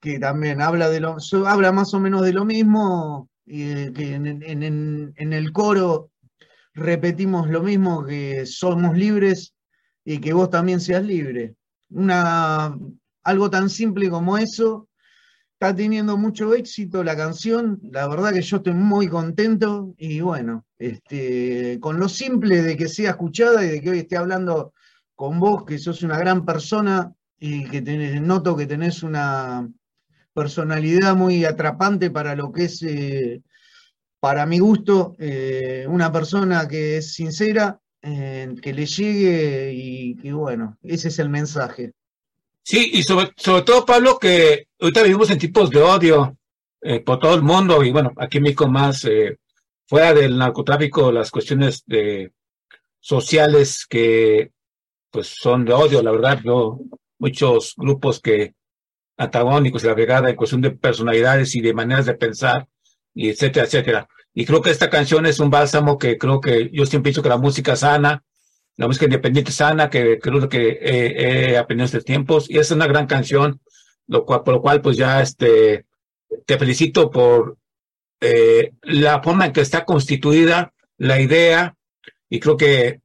que 0.00 0.18
también 0.18 0.60
habla, 0.60 0.90
de 0.90 1.00
lo, 1.00 1.16
habla 1.46 1.72
más 1.72 1.94
o 1.94 2.00
menos 2.00 2.22
de 2.22 2.32
lo 2.34 2.44
mismo, 2.44 3.29
y 3.50 3.92
que 3.92 4.14
en 4.14 5.32
el 5.32 5.52
coro 5.52 6.10
repetimos 6.72 7.48
lo 7.48 7.62
mismo, 7.62 8.04
que 8.04 8.46
somos 8.46 8.96
libres 8.96 9.54
y 10.04 10.18
que 10.18 10.32
vos 10.32 10.50
también 10.50 10.80
seas 10.80 11.04
libre. 11.04 11.56
Una, 11.90 12.76
algo 13.24 13.50
tan 13.50 13.68
simple 13.68 14.08
como 14.08 14.38
eso, 14.38 14.88
está 15.54 15.74
teniendo 15.74 16.16
mucho 16.16 16.54
éxito 16.54 17.02
la 17.02 17.16
canción, 17.16 17.80
la 17.82 18.06
verdad 18.08 18.32
que 18.32 18.40
yo 18.42 18.58
estoy 18.58 18.72
muy 18.72 19.08
contento 19.08 19.94
y 19.98 20.20
bueno, 20.20 20.64
este, 20.78 21.78
con 21.80 21.98
lo 21.98 22.08
simple 22.08 22.62
de 22.62 22.76
que 22.76 22.88
sea 22.88 23.10
escuchada 23.10 23.64
y 23.64 23.68
de 23.68 23.80
que 23.80 23.90
hoy 23.90 23.98
esté 23.98 24.16
hablando 24.16 24.72
con 25.14 25.38
vos, 25.40 25.64
que 25.64 25.78
sos 25.78 26.02
una 26.02 26.18
gran 26.18 26.46
persona 26.46 27.12
y 27.38 27.64
que 27.64 27.82
tenés- 27.82 28.22
noto 28.22 28.56
que 28.56 28.66
tenés 28.66 29.02
una 29.02 29.68
personalidad 30.32 31.16
muy 31.16 31.44
atrapante 31.44 32.10
para 32.10 32.34
lo 32.34 32.52
que 32.52 32.64
es, 32.64 32.82
eh, 32.82 33.42
para 34.20 34.46
mi 34.46 34.58
gusto, 34.58 35.14
eh, 35.18 35.86
una 35.88 36.12
persona 36.12 36.68
que 36.68 36.98
es 36.98 37.14
sincera, 37.14 37.80
eh, 38.02 38.54
que 38.62 38.72
le 38.72 38.86
llegue 38.86 39.72
y 39.74 40.16
que 40.16 40.32
bueno, 40.32 40.78
ese 40.82 41.08
es 41.08 41.18
el 41.18 41.28
mensaje. 41.28 41.92
Sí, 42.62 42.90
y 42.94 43.02
sobre, 43.02 43.32
sobre 43.36 43.62
todo, 43.62 43.84
Pablo, 43.84 44.18
que 44.18 44.68
ahorita 44.80 45.02
vivimos 45.02 45.30
en 45.30 45.38
tipos 45.38 45.70
de 45.70 45.80
odio 45.80 46.36
eh, 46.82 47.00
por 47.00 47.18
todo 47.18 47.34
el 47.34 47.42
mundo 47.42 47.82
y 47.82 47.90
bueno, 47.90 48.12
aquí 48.16 48.38
en 48.38 48.44
México 48.44 48.68
más, 48.68 49.06
fuera 49.86 50.14
del 50.14 50.38
narcotráfico, 50.38 51.10
las 51.10 51.30
cuestiones 51.30 51.82
de, 51.86 52.32
sociales 53.00 53.86
que 53.88 54.52
pues 55.10 55.34
son 55.40 55.64
de 55.64 55.72
odio, 55.72 56.02
la 56.02 56.12
verdad, 56.12 56.40
yo, 56.44 56.78
muchos 57.18 57.74
grupos 57.76 58.20
que 58.20 58.54
antagónicos 59.20 59.84
la 59.84 59.92
brigada 59.92 60.30
en 60.30 60.36
cuestión 60.36 60.62
de 60.62 60.70
personalidades 60.70 61.54
y 61.54 61.60
de 61.60 61.74
maneras 61.74 62.06
de 62.06 62.14
pensar, 62.14 62.66
y 63.14 63.28
etcétera, 63.28 63.66
etcétera. 63.66 64.08
Y 64.32 64.46
creo 64.46 64.62
que 64.62 64.70
esta 64.70 64.88
canción 64.88 65.26
es 65.26 65.40
un 65.40 65.50
bálsamo 65.50 65.98
que 65.98 66.16
creo 66.16 66.40
que 66.40 66.70
yo 66.72 66.86
siempre 66.86 67.10
he 67.10 67.12
dicho 67.12 67.22
que 67.22 67.28
la 67.28 67.36
música 67.36 67.76
sana, 67.76 68.24
la 68.76 68.86
música 68.86 69.04
independiente 69.04 69.52
sana, 69.52 69.90
que 69.90 70.18
creo 70.18 70.48
que 70.48 70.78
he, 70.80 71.50
he 71.50 71.58
aprendido 71.58 71.84
en 71.84 71.86
estos 71.86 72.04
tiempos, 72.04 72.48
y 72.48 72.58
es 72.58 72.70
una 72.70 72.86
gran 72.86 73.06
canción, 73.06 73.60
lo 74.06 74.24
cual, 74.24 74.42
por 74.42 74.54
lo 74.54 74.62
cual 74.62 74.80
pues 74.80 74.96
ya 74.96 75.20
este, 75.20 75.84
te 76.46 76.58
felicito 76.58 77.10
por 77.10 77.58
eh, 78.22 78.72
la 78.82 79.22
forma 79.22 79.46
en 79.46 79.52
que 79.52 79.60
está 79.60 79.84
constituida 79.84 80.72
la 80.96 81.20
idea, 81.20 81.76
y 82.30 82.40
creo 82.40 82.56
que 82.56 83.00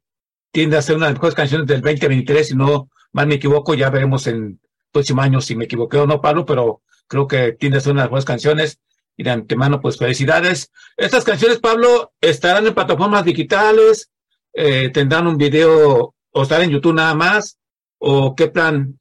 tiende 0.51 0.78
a 0.78 0.82
ser 0.82 0.95
una 0.95 1.07
de 1.07 1.11
las 1.11 1.20
mejores 1.20 1.36
canciones 1.36 1.68
del 1.68 1.82
2023, 1.82 2.47
si 2.47 2.55
no 2.55 2.89
mal 3.11 3.28
me 3.28 3.36
equivoco, 3.36 3.74
ya 3.74 3.89
veremos 3.89 4.28
en 4.28 4.61
próximo 4.96 5.22
año 5.22 5.41
si 5.41 5.56
me 5.56 5.66
equivoqué 5.66 5.98
o 5.98 6.08
no, 6.08 6.22
Pablo, 6.22 6.46
pero 6.46 6.82
creo 7.08 7.28
que 7.28 7.52
tiende 7.54 7.78
a 7.78 7.82
ser 7.82 7.91
una 7.91 8.02
de 8.02 8.06
las 8.06 8.12
mejores 8.12 8.26
canciones, 8.26 8.80
y 9.18 9.24
de 9.24 9.30
antemano, 9.32 9.80
pues 9.82 9.98
felicidades. 9.98 10.72
Estas 10.98 11.24
canciones, 11.24 11.60
Pablo, 11.60 12.14
estarán 12.20 12.66
en 12.68 12.74
plataformas 12.74 13.24
digitales, 13.24 14.10
eh, 14.54 14.89
tendrán 14.89 15.28
un 15.28 15.38
video, 15.38 16.16
o 16.32 16.41
estarán 16.43 16.66
en 16.66 16.72
YouTube 16.72 16.96
nada 16.96 17.14
más, 17.14 17.58
o 18.00 18.36
qué 18.36 18.48
plan 18.48 18.98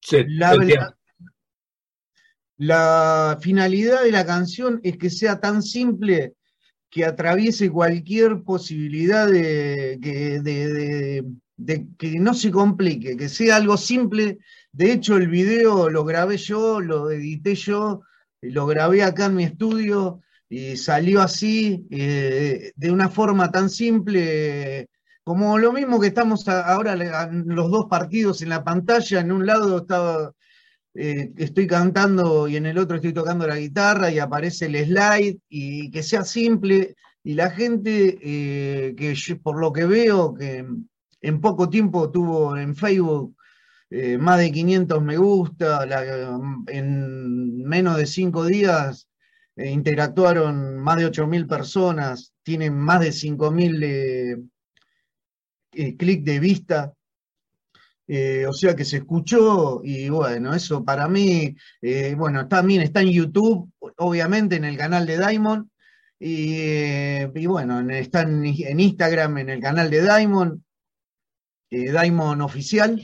se 0.00 0.24
La, 0.28 0.52
tendría? 0.52 0.96
la 2.58 3.38
finalidad 3.40 4.02
de 4.02 4.12
la 4.12 4.24
canción 4.24 4.80
es 4.82 4.96
que 4.96 5.10
sea 5.10 5.40
tan 5.40 5.62
simple 5.62 6.34
que 6.90 7.04
atraviese 7.04 7.70
cualquier 7.70 8.42
posibilidad 8.42 9.26
de 9.26 9.96
de- 9.98 10.40
de- 10.40 11.24
de 11.56 11.86
que 11.98 12.18
no 12.18 12.34
se 12.34 12.50
complique, 12.50 13.16
que 13.16 13.28
sea 13.28 13.56
algo 13.56 13.76
simple. 13.76 14.38
De 14.72 14.92
hecho, 14.92 15.16
el 15.16 15.28
video 15.28 15.88
lo 15.90 16.04
grabé 16.04 16.36
yo, 16.36 16.80
lo 16.80 17.10
edité 17.10 17.54
yo, 17.54 18.02
lo 18.42 18.66
grabé 18.66 19.02
acá 19.02 19.26
en 19.26 19.36
mi 19.36 19.44
estudio 19.44 20.20
y 20.48 20.76
salió 20.76 21.22
así, 21.22 21.86
eh, 21.90 22.72
de 22.76 22.90
una 22.90 23.08
forma 23.08 23.50
tan 23.50 23.70
simple, 23.70 24.88
como 25.24 25.58
lo 25.58 25.72
mismo 25.72 25.98
que 26.00 26.08
estamos 26.08 26.46
ahora 26.48 26.94
los 26.96 27.70
dos 27.70 27.86
partidos 27.86 28.42
en 28.42 28.50
la 28.50 28.62
pantalla. 28.62 29.20
En 29.20 29.32
un 29.32 29.46
lado 29.46 29.78
estaba 29.78 30.32
eh, 30.94 31.32
estoy 31.36 31.66
cantando 31.66 32.48
y 32.48 32.56
en 32.56 32.66
el 32.66 32.78
otro 32.78 32.96
estoy 32.96 33.12
tocando 33.12 33.46
la 33.46 33.58
guitarra 33.58 34.10
y 34.10 34.18
aparece 34.18 34.66
el 34.66 34.76
slide 34.86 35.38
y 35.48 35.90
que 35.90 36.02
sea 36.02 36.24
simple 36.24 36.94
y 37.22 37.34
la 37.34 37.50
gente 37.50 38.18
eh, 38.22 38.94
que 38.96 39.14
por 39.42 39.58
lo 39.60 39.72
que 39.72 39.84
veo 39.84 40.32
que 40.32 40.64
en 41.26 41.40
poco 41.40 41.68
tiempo 41.68 42.10
tuvo 42.10 42.56
en 42.56 42.74
Facebook 42.76 43.36
eh, 43.90 44.18
más 44.18 44.38
de 44.38 44.50
500 44.50 45.02
me 45.02 45.16
gusta, 45.16 45.86
en 46.66 47.62
menos 47.64 47.96
de 47.96 48.06
cinco 48.06 48.44
días 48.44 49.08
eh, 49.56 49.70
interactuaron 49.70 50.78
más 50.78 50.96
de 50.98 51.06
8.000 51.06 51.46
personas, 51.46 52.32
tienen 52.42 52.76
más 52.76 53.00
de 53.00 53.12
5.000 53.12 53.82
eh, 53.82 54.36
eh, 55.72 55.96
clics 55.96 56.24
de 56.24 56.40
vista. 56.40 56.92
O 58.48 58.52
sea 58.52 58.76
que 58.76 58.84
se 58.84 58.98
escuchó 58.98 59.80
y 59.82 60.08
bueno, 60.08 60.54
eso 60.54 60.84
para 60.84 61.08
mí, 61.08 61.56
bueno, 62.16 62.46
también 62.46 62.82
está 62.82 63.00
en 63.00 63.10
YouTube, 63.10 63.68
obviamente 63.96 64.54
en 64.54 64.64
el 64.64 64.76
canal 64.76 65.06
de 65.06 65.18
Diamond, 65.18 65.68
y, 66.18 67.46
bueno, 67.46 67.80
en- 67.80 67.90
está 67.90 68.22
en, 68.22 68.44
en 68.44 68.80
Instagram 68.80 69.38
en 69.38 69.50
el 69.50 69.60
canal 69.60 69.90
de 69.90 70.02
Diamond, 70.02 70.60
eh, 71.70 71.90
Diamond 71.90 72.42
Oficial, 72.42 73.00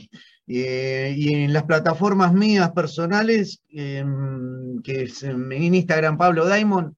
eh, 0.47 1.13
y 1.17 1.33
en 1.33 1.53
las 1.53 1.63
plataformas 1.63 2.33
mías 2.33 2.71
personales, 2.71 3.61
em, 3.69 4.81
que 4.81 5.03
es 5.03 5.23
en, 5.23 5.51
Instagram 5.51 6.17
Pablo 6.17 6.45
Diamond, 6.47 6.93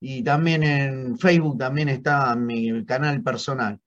y 0.00 0.22
también 0.22 0.62
en 0.62 1.18
Facebook 1.18 1.58
también 1.58 1.88
está 1.88 2.34
mi 2.36 2.84
canal 2.84 3.22
personal. 3.22 3.80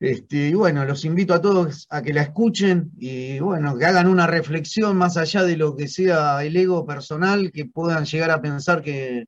Este, 0.00 0.48
y 0.50 0.54
bueno, 0.54 0.84
los 0.84 1.04
invito 1.04 1.34
a 1.34 1.40
todos 1.40 1.86
a 1.90 2.02
que 2.02 2.12
la 2.12 2.22
escuchen 2.22 2.92
y 2.98 3.40
bueno, 3.40 3.76
que 3.76 3.84
hagan 3.84 4.06
una 4.06 4.28
reflexión 4.28 4.96
más 4.96 5.16
allá 5.16 5.42
de 5.42 5.56
lo 5.56 5.74
que 5.74 5.88
sea 5.88 6.44
el 6.44 6.56
ego 6.56 6.86
personal, 6.86 7.50
que 7.52 7.66
puedan 7.66 8.04
llegar 8.04 8.30
a 8.30 8.40
pensar 8.40 8.80
que, 8.82 9.26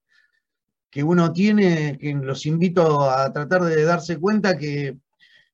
que 0.91 1.03
uno 1.03 1.33
tiene, 1.33 1.99
que 1.99 2.15
los 2.15 2.47
invito 2.47 3.09
a 3.11 3.33
tratar 3.33 3.63
de 3.65 3.85
darse 3.85 4.19
cuenta 4.19 4.59
que 4.59 4.97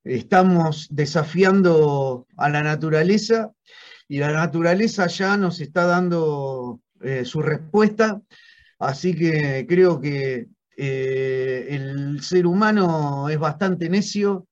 estamos 0.06 0.86
desafiando 0.90 2.26
a 2.36 2.48
la 2.48 2.62
naturaleza 2.62 3.52
y 4.08 4.18
la 4.18 4.32
naturaleza 4.32 5.08
ya 5.08 5.36
nos 5.36 5.60
está 5.60 5.84
dando 5.84 6.80
eh, 7.00 7.24
su 7.24 7.42
respuesta, 7.42 8.20
así 8.78 9.14
que 9.14 9.66
creo 9.68 10.00
que 10.00 10.46
eh, 10.76 11.66
el 11.70 12.22
ser 12.22 12.46
humano 12.46 13.28
es 13.28 13.38
bastante 13.38 13.88
necio 13.88 14.46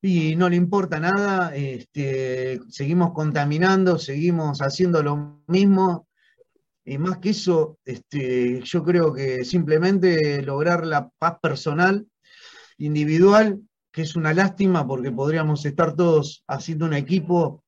y 0.00 0.36
no 0.36 0.48
le 0.48 0.56
importa 0.56 1.00
nada, 1.00 1.54
este, 1.54 2.60
seguimos 2.68 3.12
contaminando, 3.12 3.98
seguimos 3.98 4.60
haciendo 4.60 5.02
lo 5.02 5.42
mismo, 5.46 6.08
y 6.84 6.98
más 6.98 7.18
que 7.18 7.30
eso, 7.30 7.78
este, 7.84 8.60
yo 8.62 8.84
creo 8.84 9.12
que 9.12 9.44
simplemente 9.44 10.42
lograr 10.42 10.86
la 10.86 11.08
paz 11.18 11.38
personal, 11.40 12.06
individual, 12.76 13.60
que 13.94 14.02
es 14.02 14.16
una 14.16 14.34
lástima 14.34 14.84
porque 14.86 15.12
podríamos 15.12 15.64
estar 15.64 15.94
todos 15.94 16.42
haciendo 16.48 16.84
un 16.84 16.94
equipo 16.94 17.62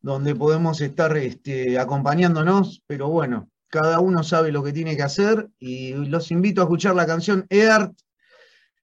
donde 0.00 0.34
podemos 0.34 0.80
estar 0.80 1.16
este, 1.16 1.78
acompañándonos, 1.78 2.82
pero 2.88 3.08
bueno, 3.08 3.48
cada 3.68 4.00
uno 4.00 4.24
sabe 4.24 4.50
lo 4.50 4.64
que 4.64 4.72
tiene 4.72 4.96
que 4.96 5.04
hacer 5.04 5.48
y 5.60 5.94
los 5.94 6.32
invito 6.32 6.60
a 6.60 6.64
escuchar 6.64 6.96
la 6.96 7.06
canción 7.06 7.46
Eart, 7.48 7.92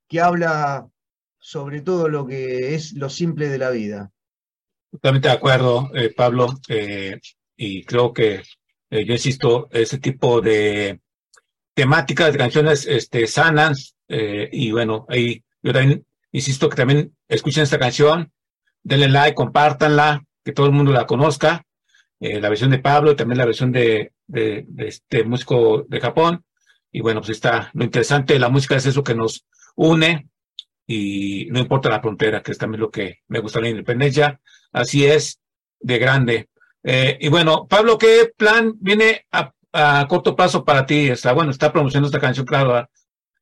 que 0.08 0.22
habla 0.22 0.88
sobre 1.40 1.82
todo 1.82 2.08
lo 2.08 2.26
que 2.26 2.74
es 2.74 2.94
lo 2.94 3.10
simple 3.10 3.50
de 3.50 3.58
la 3.58 3.70
vida. 3.70 4.12
Totalmente 4.90 5.28
de 5.28 5.34
acuerdo, 5.34 5.90
eh, 5.94 6.14
Pablo, 6.16 6.48
eh, 6.70 7.20
y 7.58 7.84
creo 7.84 8.14
que 8.14 8.44
eh, 8.90 9.06
yo 9.06 9.12
insisto, 9.14 9.68
ese 9.72 9.98
tipo 9.98 10.40
de 10.40 11.02
temáticas 11.74 12.32
de 12.32 12.38
canciones 12.38 12.88
este, 12.88 13.28
sanas. 13.28 13.94
y 14.08 14.72
bueno, 14.72 15.06
ahí 15.10 15.44
yo 15.62 15.74
también 15.74 16.07
insisto 16.32 16.70
que 16.70 16.76
también 16.76 17.16
escuchen 17.28 17.64
esta 17.64 17.80
canción, 17.80 18.32
denle 18.84 19.10
like, 19.10 19.36
compártanla, 19.36 20.24
que 20.44 20.54
todo 20.54 20.68
el 20.68 20.72
mundo 20.72 20.92
la 20.92 21.06
conozca. 21.06 21.64
eh, 22.20 22.42
la 22.42 22.50
versión 22.50 22.72
de 22.72 22.80
Pablo 22.80 23.12
y 23.12 23.16
también 23.16 23.38
la 23.38 23.46
versión 23.46 23.72
de, 23.72 24.14
este 24.78 25.24
músico 25.24 25.86
de 25.88 26.00
Japón. 26.00 26.44
Y 26.92 27.02
bueno, 27.02 27.22
pues 27.22 27.32
está 27.32 27.70
lo 27.74 27.84
interesante 27.84 28.34
de 28.34 28.40
la 28.40 28.50
música 28.50 28.76
es 28.76 28.86
eso 28.86 29.04
que 29.04 29.14
nos 29.14 29.46
une 29.76 30.30
y 30.88 31.48
no 31.52 31.60
importa 31.60 31.90
la 31.90 32.02
frontera, 32.02 32.42
que 32.42 32.54
es 32.54 32.58
también 32.58 32.82
lo 32.82 32.90
que 32.90 33.20
me 33.28 33.40
gusta 33.40 33.60
la 33.60 33.70
independencia. 33.70 34.40
Así 34.72 35.06
es, 35.06 35.40
de 35.80 36.00
grande. 36.00 36.50
Eh, 36.84 37.18
y 37.20 37.28
bueno, 37.30 37.68
Pablo, 37.68 37.98
¿qué 37.98 38.32
plan 38.36 38.74
viene 38.80 39.26
a, 39.32 39.54
corto 40.08 40.36
plazo 40.36 40.64
para 40.64 40.86
ti? 40.86 41.10
Está, 41.10 41.34
bueno, 41.34 41.52
está 41.52 41.72
promocionando 41.72 42.08
esta 42.08 42.22
canción, 42.22 42.46
claro, 42.46 42.90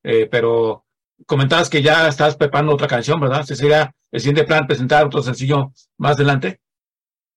eh, 0.04 0.28
pero 0.30 0.85
comentabas 1.26 1.70
que 1.70 1.82
ya 1.82 2.08
estás 2.08 2.36
preparando 2.36 2.74
otra 2.74 2.88
canción, 2.88 3.20
¿verdad? 3.20 3.44
¿Se 3.44 3.56
sería 3.56 3.94
el 4.12 4.20
siguiente 4.20 4.44
plan 4.44 4.68
presentar 4.68 5.06
otro 5.06 5.22
sencillo 5.22 5.72
más 5.98 6.16
adelante? 6.16 6.60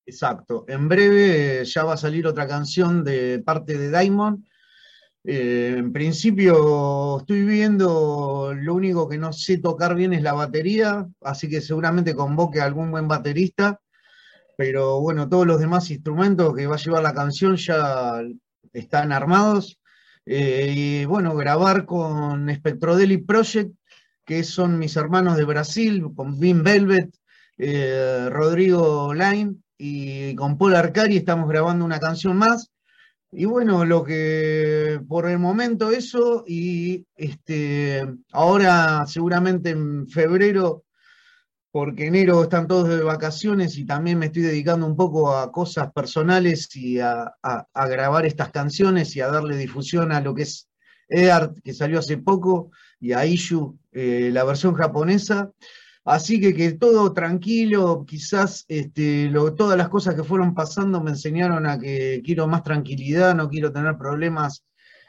Exacto. 0.07 0.65
En 0.69 0.89
breve 0.89 1.65
ya 1.65 1.85
va 1.85 1.95
a 1.95 1.99
salir 1.99 2.27
otra 2.27 2.49
canción 2.49 3.05
de 3.05 3.41
parte 3.45 3.77
de 3.77 3.91
Diamond. 3.91 4.45
Eh, 5.25 5.75
en 5.77 5.93
principio 5.93 7.19
estoy 7.19 7.45
viendo, 7.45 8.55
lo 8.55 8.75
único 8.75 9.09
que 9.09 9.19
no 9.19 9.33
sé 9.33 9.59
tocar 9.59 9.95
bien 9.95 10.15
es 10.15 10.23
la 10.23 10.33
batería, 10.33 11.07
así 11.21 11.51
que 11.51 11.61
seguramente 11.61 12.15
convoque 12.15 12.61
a 12.61 12.65
algún 12.65 12.91
buen 12.91 13.09
baterista, 13.09 13.81
pero 14.57 15.01
bueno, 15.01 15.29
todos 15.29 15.47
los 15.47 15.61
demás 15.61 15.91
instrumentos 15.91 16.55
que 16.55 16.67
va 16.67 16.77
a 16.77 16.79
llevar 16.79 17.03
la 17.03 17.13
canción 17.13 17.57
ya 17.57 18.23
están 18.73 19.13
armados. 19.13 19.79
Eh, 20.31 20.75
y 20.77 21.05
bueno, 21.07 21.35
grabar 21.35 21.87
con 21.87 22.55
Spectrodelic 22.55 23.25
Project, 23.25 23.73
que 24.27 24.45
son 24.45 24.79
mis 24.79 24.95
hermanos 24.97 25.39
de 25.39 25.45
Brasil, 25.45 26.05
con 26.15 26.39
Vin 26.39 26.63
Velvet, 26.63 27.17
eh, 27.57 28.29
Rodrigo 28.31 29.15
Line 29.15 29.57
y 29.79 30.35
con 30.35 30.59
Paul 30.59 30.75
Arcari 30.75 31.17
estamos 31.17 31.49
grabando 31.49 31.83
una 31.83 31.99
canción 31.99 32.37
más. 32.37 32.71
Y 33.33 33.47
bueno, 33.47 33.87
lo 33.87 34.05
que 34.05 35.01
por 35.09 35.27
el 35.31 35.39
momento 35.39 35.93
eso, 35.93 36.45
y 36.47 37.07
este, 37.17 38.07
ahora 38.31 39.07
seguramente 39.07 39.71
en 39.71 40.09
febrero, 40.09 40.85
porque 41.79 42.09
enero 42.09 42.43
están 42.43 42.67
todos 42.67 42.89
de 42.89 43.05
vacaciones 43.05 43.79
y 43.79 43.87
también 43.87 44.19
me 44.19 44.27
estoy 44.27 44.43
dedicando 44.43 44.85
un 44.85 44.97
poco 44.97 45.37
a 45.37 45.53
cosas 45.53 45.93
personales 45.93 46.75
y 46.75 46.99
a, 46.99 47.33
grabar 47.73 48.27
estas 48.27 48.51
canciones 48.51 49.15
y 49.15 49.21
a 49.21 49.29
darle 49.29 49.57
difusión 49.57 50.11
a 50.11 50.21
lo 50.21 50.35
que 50.35 50.43
es 50.43 50.69
Eart, 51.09 51.61
que 51.63 51.73
salió 51.73 52.01
hace 52.01 52.17
poco, 52.17 52.73
y 52.99 53.13
a 53.13 53.25
Ishu, 53.25 53.79
eh, 53.93 54.31
la 54.33 54.43
versión 54.43 54.75
japonesa. 54.75 55.53
Así 56.05 56.41
que 56.41 56.53
que 56.53 56.73
todo 56.73 57.13
tranquilo, 57.13 58.05
quizás 58.05 58.65
este, 58.67 59.33
todas 59.57 59.79
las 59.79 59.89
cosas 59.89 60.17
que 60.17 60.25
fueron 60.25 60.57
pasando 60.57 61.01
me 61.01 61.13
enseñaron 61.13 61.65
a 61.65 61.79
que 61.79 62.23
quiero 62.25 62.49
más 62.49 62.65
tranquilidad, 62.65 63.37
no 63.37 63.49
quiero 63.49 63.71
tener 63.71 63.97
problemas 63.97 64.65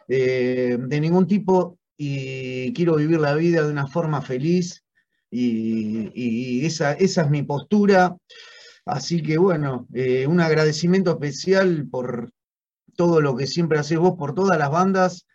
eh, 0.08 0.78
de 0.80 1.02
ningún 1.02 1.26
tipo 1.26 1.80
y 1.98 2.72
quiero 2.74 2.98
vivir 2.98 3.20
la 3.20 3.34
vida 3.34 3.64
de 3.64 3.72
una 3.72 3.88
forma 3.88 4.22
feliz 4.22 4.84
y, 5.32 6.66
esa, 6.66 6.94
esa 6.94 7.24
es 7.24 7.30
mi 7.30 7.44
postura. 7.44 8.16
Así 8.86 9.22
que 9.22 9.38
bueno, 9.38 9.88
eh, 9.94 10.28
un 10.28 10.40
agradecimiento 10.40 11.12
especial 11.12 11.88
por 11.90 12.32
todo 12.96 13.22
lo 13.22 13.36
que 13.36 13.48
siempre 13.48 13.80
haces 13.80 14.00
vos, 14.00 14.16
por 14.18 14.34
todas 14.34 14.58
las 14.58 14.72
bandas. 14.72 15.28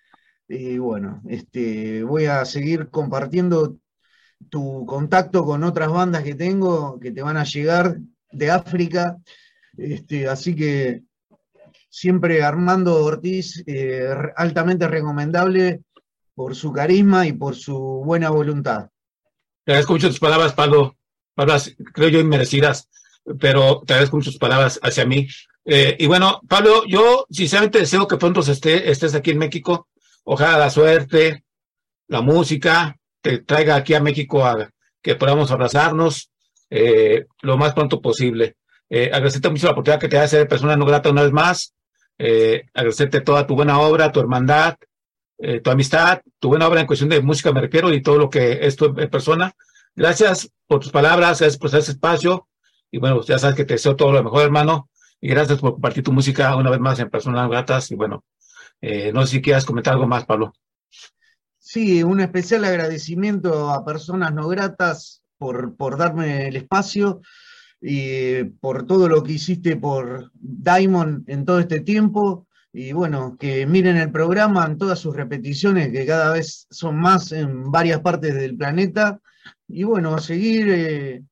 Y 0.48 0.78
bueno, 0.78 1.22
este, 1.28 2.02
voy 2.04 2.26
a 2.26 2.44
seguir 2.44 2.90
compartiendo 2.90 3.78
tu 4.50 4.84
contacto 4.86 5.44
con 5.44 5.64
otras 5.64 5.90
bandas 5.90 6.22
que 6.22 6.34
tengo 6.34 6.98
que 7.00 7.12
te 7.12 7.22
van 7.22 7.36
a 7.36 7.44
llegar 7.44 7.98
de 8.30 8.50
África. 8.50 9.16
Este, 9.76 10.28
así 10.28 10.54
que 10.54 11.02
siempre 11.88 12.42
Armando 12.42 13.04
Ortiz, 13.04 13.62
eh, 13.66 14.08
altamente 14.36 14.88
recomendable 14.88 15.82
por 16.34 16.54
su 16.54 16.72
carisma 16.72 17.26
y 17.26 17.32
por 17.32 17.54
su 17.54 17.78
buena 18.04 18.30
voluntad. 18.30 18.88
Te 19.64 19.72
agradezco 19.72 19.94
mucho 19.94 20.08
tus 20.08 20.20
palabras, 20.20 20.52
Pablo. 20.52 20.96
Palabras, 21.34 21.74
creo 21.94 22.08
yo, 22.10 22.20
inmerecidas, 22.20 22.88
pero 23.40 23.82
te 23.86 23.94
agradezco 23.94 24.16
mucho 24.16 24.30
tus 24.30 24.38
palabras 24.38 24.78
hacia 24.82 25.06
mí. 25.06 25.26
Eh, 25.64 25.96
y 25.98 26.06
bueno, 26.06 26.40
Pablo, 26.46 26.84
yo 26.86 27.26
sinceramente 27.30 27.78
deseo 27.78 28.06
que 28.06 28.18
pronto 28.18 28.40
esté, 28.40 28.90
estés 28.90 29.14
aquí 29.14 29.30
en 29.30 29.38
México. 29.38 29.88
Ojalá 30.24 30.58
la 30.58 30.70
suerte, 30.70 31.44
la 32.08 32.20
música, 32.20 32.96
te 33.22 33.38
traiga 33.38 33.76
aquí 33.76 33.94
a 33.94 34.00
México 34.00 34.44
a 34.44 34.70
que 35.00 35.14
podamos 35.14 35.50
abrazarnos 35.50 36.30
eh, 36.68 37.24
lo 37.40 37.56
más 37.56 37.72
pronto 37.72 38.02
posible. 38.02 38.56
Eh, 38.90 39.10
agradecerte 39.12 39.48
mucho 39.48 39.66
la 39.66 39.72
oportunidad 39.72 40.00
que 40.00 40.08
te 40.08 40.16
da 40.16 40.28
ser 40.28 40.46
persona 40.46 40.76
no 40.76 40.84
grata 40.84 41.10
una 41.10 41.22
vez 41.22 41.32
más. 41.32 41.74
Eh, 42.18 42.66
agradecerte 42.74 43.22
toda 43.22 43.46
tu 43.46 43.54
buena 43.54 43.80
obra, 43.80 44.12
tu 44.12 44.20
hermandad, 44.20 44.76
eh, 45.38 45.60
tu 45.60 45.70
amistad, 45.70 46.22
tu 46.38 46.48
buena 46.48 46.68
obra 46.68 46.80
en 46.80 46.86
cuestión 46.86 47.10
de 47.10 47.20
música 47.20 47.52
me 47.52 47.60
refiero 47.60 47.92
y 47.92 48.02
todo 48.02 48.18
lo 48.18 48.30
que 48.30 48.66
es 48.66 48.76
tu 48.76 48.86
en 48.86 49.10
persona. 49.10 49.52
Gracias 49.96 50.50
por 50.66 50.80
tus 50.80 50.90
palabras, 50.90 51.40
gracias 51.40 51.58
por 51.58 51.74
ese 51.74 51.92
espacio 51.92 52.48
y 52.90 52.98
bueno, 52.98 53.22
ya 53.22 53.38
sabes 53.38 53.56
que 53.56 53.64
te 53.64 53.74
deseo 53.74 53.96
todo 53.96 54.12
lo 54.12 54.22
mejor, 54.22 54.42
hermano, 54.42 54.88
y 55.20 55.28
gracias 55.28 55.58
por 55.58 55.72
compartir 55.72 56.04
tu 56.04 56.12
música 56.12 56.54
una 56.56 56.70
vez 56.70 56.80
más 56.80 56.98
en 57.00 57.10
Personas 57.10 57.48
Gratas 57.48 57.90
y 57.90 57.94
bueno, 57.94 58.24
eh, 58.80 59.12
no 59.12 59.24
sé 59.26 59.32
si 59.32 59.42
quieras 59.42 59.64
comentar 59.64 59.94
algo 59.94 60.06
más, 60.06 60.24
Pablo. 60.24 60.54
Sí, 61.58 62.02
un 62.02 62.20
especial 62.20 62.64
agradecimiento 62.64 63.70
a 63.70 63.84
personas 63.84 64.32
no 64.32 64.46
gratas 64.48 65.22
por, 65.38 65.76
por 65.76 65.96
darme 65.96 66.48
el 66.48 66.56
espacio 66.56 67.20
y 67.80 68.44
por 68.44 68.86
todo 68.86 69.08
lo 69.08 69.22
que 69.22 69.32
hiciste 69.32 69.76
por 69.76 70.30
Diamond 70.34 71.28
en 71.28 71.44
todo 71.44 71.58
este 71.58 71.80
tiempo. 71.80 72.46
Y 72.76 72.92
bueno, 72.92 73.36
que 73.38 73.66
miren 73.68 73.96
el 73.98 74.10
programa 74.10 74.66
en 74.66 74.76
todas 74.76 74.98
sus 74.98 75.14
repeticiones, 75.14 75.92
que 75.92 76.04
cada 76.04 76.32
vez 76.32 76.66
son 76.70 76.96
más 76.96 77.30
en 77.30 77.70
varias 77.70 78.00
partes 78.00 78.34
del 78.34 78.56
planeta. 78.56 79.20
Y 79.68 79.84
bueno, 79.84 80.18
seguir, 80.18 80.68
eh, 80.70 81.22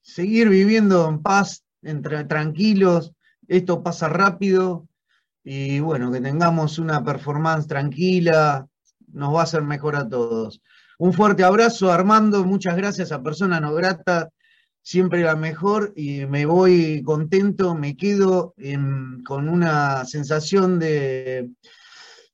seguir 0.00 0.48
viviendo 0.48 1.08
en 1.08 1.22
paz, 1.22 1.64
entre, 1.82 2.22
tranquilos. 2.22 3.12
Esto 3.48 3.82
pasa 3.82 4.08
rápido. 4.08 4.86
Y 5.42 5.80
bueno, 5.80 6.12
que 6.12 6.20
tengamos 6.20 6.78
una 6.78 7.02
performance 7.02 7.66
tranquila, 7.66 8.68
nos 9.08 9.34
va 9.34 9.40
a 9.40 9.44
hacer 9.44 9.62
mejor 9.62 9.96
a 9.96 10.08
todos. 10.08 10.62
Un 11.00 11.12
fuerte 11.12 11.42
abrazo, 11.42 11.90
Armando. 11.90 12.44
Muchas 12.44 12.76
gracias 12.76 13.10
a 13.10 13.24
Persona 13.24 13.58
No 13.58 13.74
Grata. 13.74 14.28
Siempre 14.86 15.22
la 15.22 15.34
mejor 15.34 15.92
y 15.96 16.26
me 16.26 16.46
voy 16.46 17.02
contento, 17.02 17.74
me 17.74 17.96
quedo 17.96 18.54
con 19.24 19.48
una 19.48 20.04
sensación 20.04 20.78
de, 20.78 21.50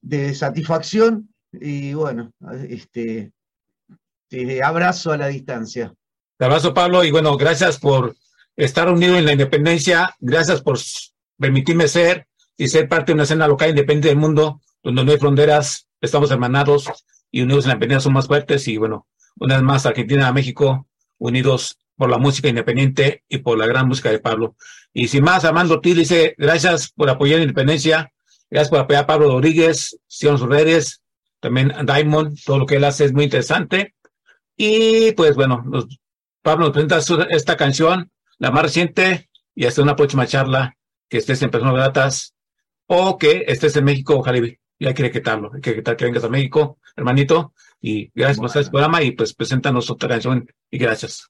de 0.02 0.34
satisfacción 0.34 1.30
y 1.50 1.94
bueno, 1.94 2.30
este, 2.68 3.32
te 4.28 4.62
abrazo 4.62 5.12
a 5.12 5.16
la 5.16 5.28
distancia. 5.28 5.94
Te 6.36 6.44
abrazo, 6.44 6.74
Pablo, 6.74 7.02
y 7.04 7.10
bueno, 7.10 7.38
gracias 7.38 7.78
por 7.78 8.14
estar 8.54 8.86
unido 8.90 9.16
en 9.16 9.24
la 9.24 9.32
independencia, 9.32 10.14
gracias 10.20 10.60
por 10.60 10.78
permitirme 11.38 11.88
ser 11.88 12.26
y 12.58 12.68
ser 12.68 12.86
parte 12.86 13.12
de 13.12 13.14
una 13.14 13.22
escena 13.22 13.48
local 13.48 13.70
independiente 13.70 14.08
del 14.08 14.18
mundo, 14.18 14.60
donde 14.82 15.02
no 15.02 15.10
hay 15.10 15.18
fronteras, 15.18 15.88
estamos 16.02 16.30
hermanados 16.30 16.84
y 17.30 17.40
unidos 17.40 17.64
en 17.64 17.68
la 17.68 17.74
independencia 17.76 18.04
son 18.04 18.12
más 18.12 18.26
fuertes, 18.26 18.68
y 18.68 18.76
bueno, 18.76 19.06
una 19.36 19.54
vez 19.54 19.64
más, 19.64 19.86
Argentina 19.86 20.30
México, 20.34 20.86
unidos 21.16 21.78
por 22.02 22.10
la 22.10 22.18
música 22.18 22.48
independiente 22.48 23.22
y 23.28 23.38
por 23.38 23.56
la 23.56 23.64
gran 23.64 23.86
música 23.86 24.10
de 24.10 24.18
Pablo. 24.18 24.56
Y 24.92 25.06
sin 25.06 25.22
más, 25.22 25.44
Armando 25.44 25.74
Ortiz 25.74 25.94
dice, 25.96 26.34
gracias 26.36 26.90
por 26.90 27.08
apoyar 27.08 27.36
la 27.38 27.44
independencia, 27.44 28.12
gracias 28.50 28.70
por 28.70 28.80
apoyar 28.80 29.04
a 29.04 29.06
Pablo 29.06 29.28
Rodríguez, 29.28 30.00
sus 30.08 30.40
redes, 30.40 31.00
también 31.38 31.70
a 31.70 31.84
Diamond, 31.84 32.36
todo 32.44 32.58
lo 32.58 32.66
que 32.66 32.74
él 32.74 32.82
hace 32.82 33.04
es 33.04 33.12
muy 33.12 33.22
interesante. 33.22 33.94
Y 34.56 35.12
pues 35.12 35.36
bueno, 35.36 35.64
Pablo, 36.42 36.64
nos 36.64 36.72
presenta 36.72 37.00
su- 37.02 37.22
esta 37.30 37.56
canción, 37.56 38.10
la 38.38 38.50
más 38.50 38.64
reciente, 38.64 39.30
y 39.54 39.66
hasta 39.66 39.80
una 39.80 39.94
próxima 39.94 40.26
charla 40.26 40.76
que 41.08 41.18
estés 41.18 41.40
en 41.42 41.50
Personas 41.50 41.74
Gratas 41.76 42.34
o 42.88 43.16
que 43.16 43.44
estés 43.46 43.76
en 43.76 43.84
México, 43.84 44.16
ojalá 44.16 44.38
y- 44.38 44.58
ya 44.80 44.92
quiere 44.92 45.12
que 45.12 45.22
hablo, 45.30 45.52
que, 45.52 45.80
que, 45.84 45.96
que 45.96 46.04
vengas 46.04 46.24
a 46.24 46.28
México, 46.28 46.78
hermanito, 46.96 47.54
y 47.80 48.10
gracias 48.12 48.38
por 48.38 48.46
estar 48.46 48.58
en 48.58 48.64
este 48.64 48.72
programa 48.72 49.02
y 49.04 49.12
pues 49.12 49.34
preséntanos 49.34 49.88
otra 49.88 50.08
canción 50.08 50.48
y 50.68 50.78
gracias. 50.78 51.28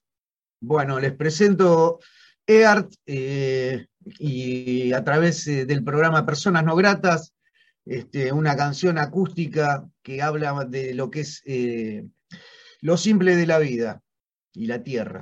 Bueno, 0.65 0.97
les 0.97 1.11
presento 1.11 1.99
EART 2.47 2.93
eh, 3.05 3.85
y 4.17 4.93
a 4.93 5.03
través 5.03 5.45
eh, 5.47 5.65
del 5.65 5.83
programa 5.83 6.25
Personas 6.25 6.63
No 6.63 6.77
Gratas, 6.77 7.33
este, 7.85 8.31
una 8.31 8.55
canción 8.55 8.97
acústica 8.97 9.85
que 10.01 10.21
habla 10.21 10.63
de 10.63 10.93
lo 10.93 11.11
que 11.11 11.19
es 11.19 11.41
eh, 11.45 12.05
lo 12.79 12.95
simple 12.95 13.35
de 13.35 13.45
la 13.45 13.59
vida 13.59 14.01
y 14.53 14.67
la 14.67 14.81
tierra. 14.81 15.21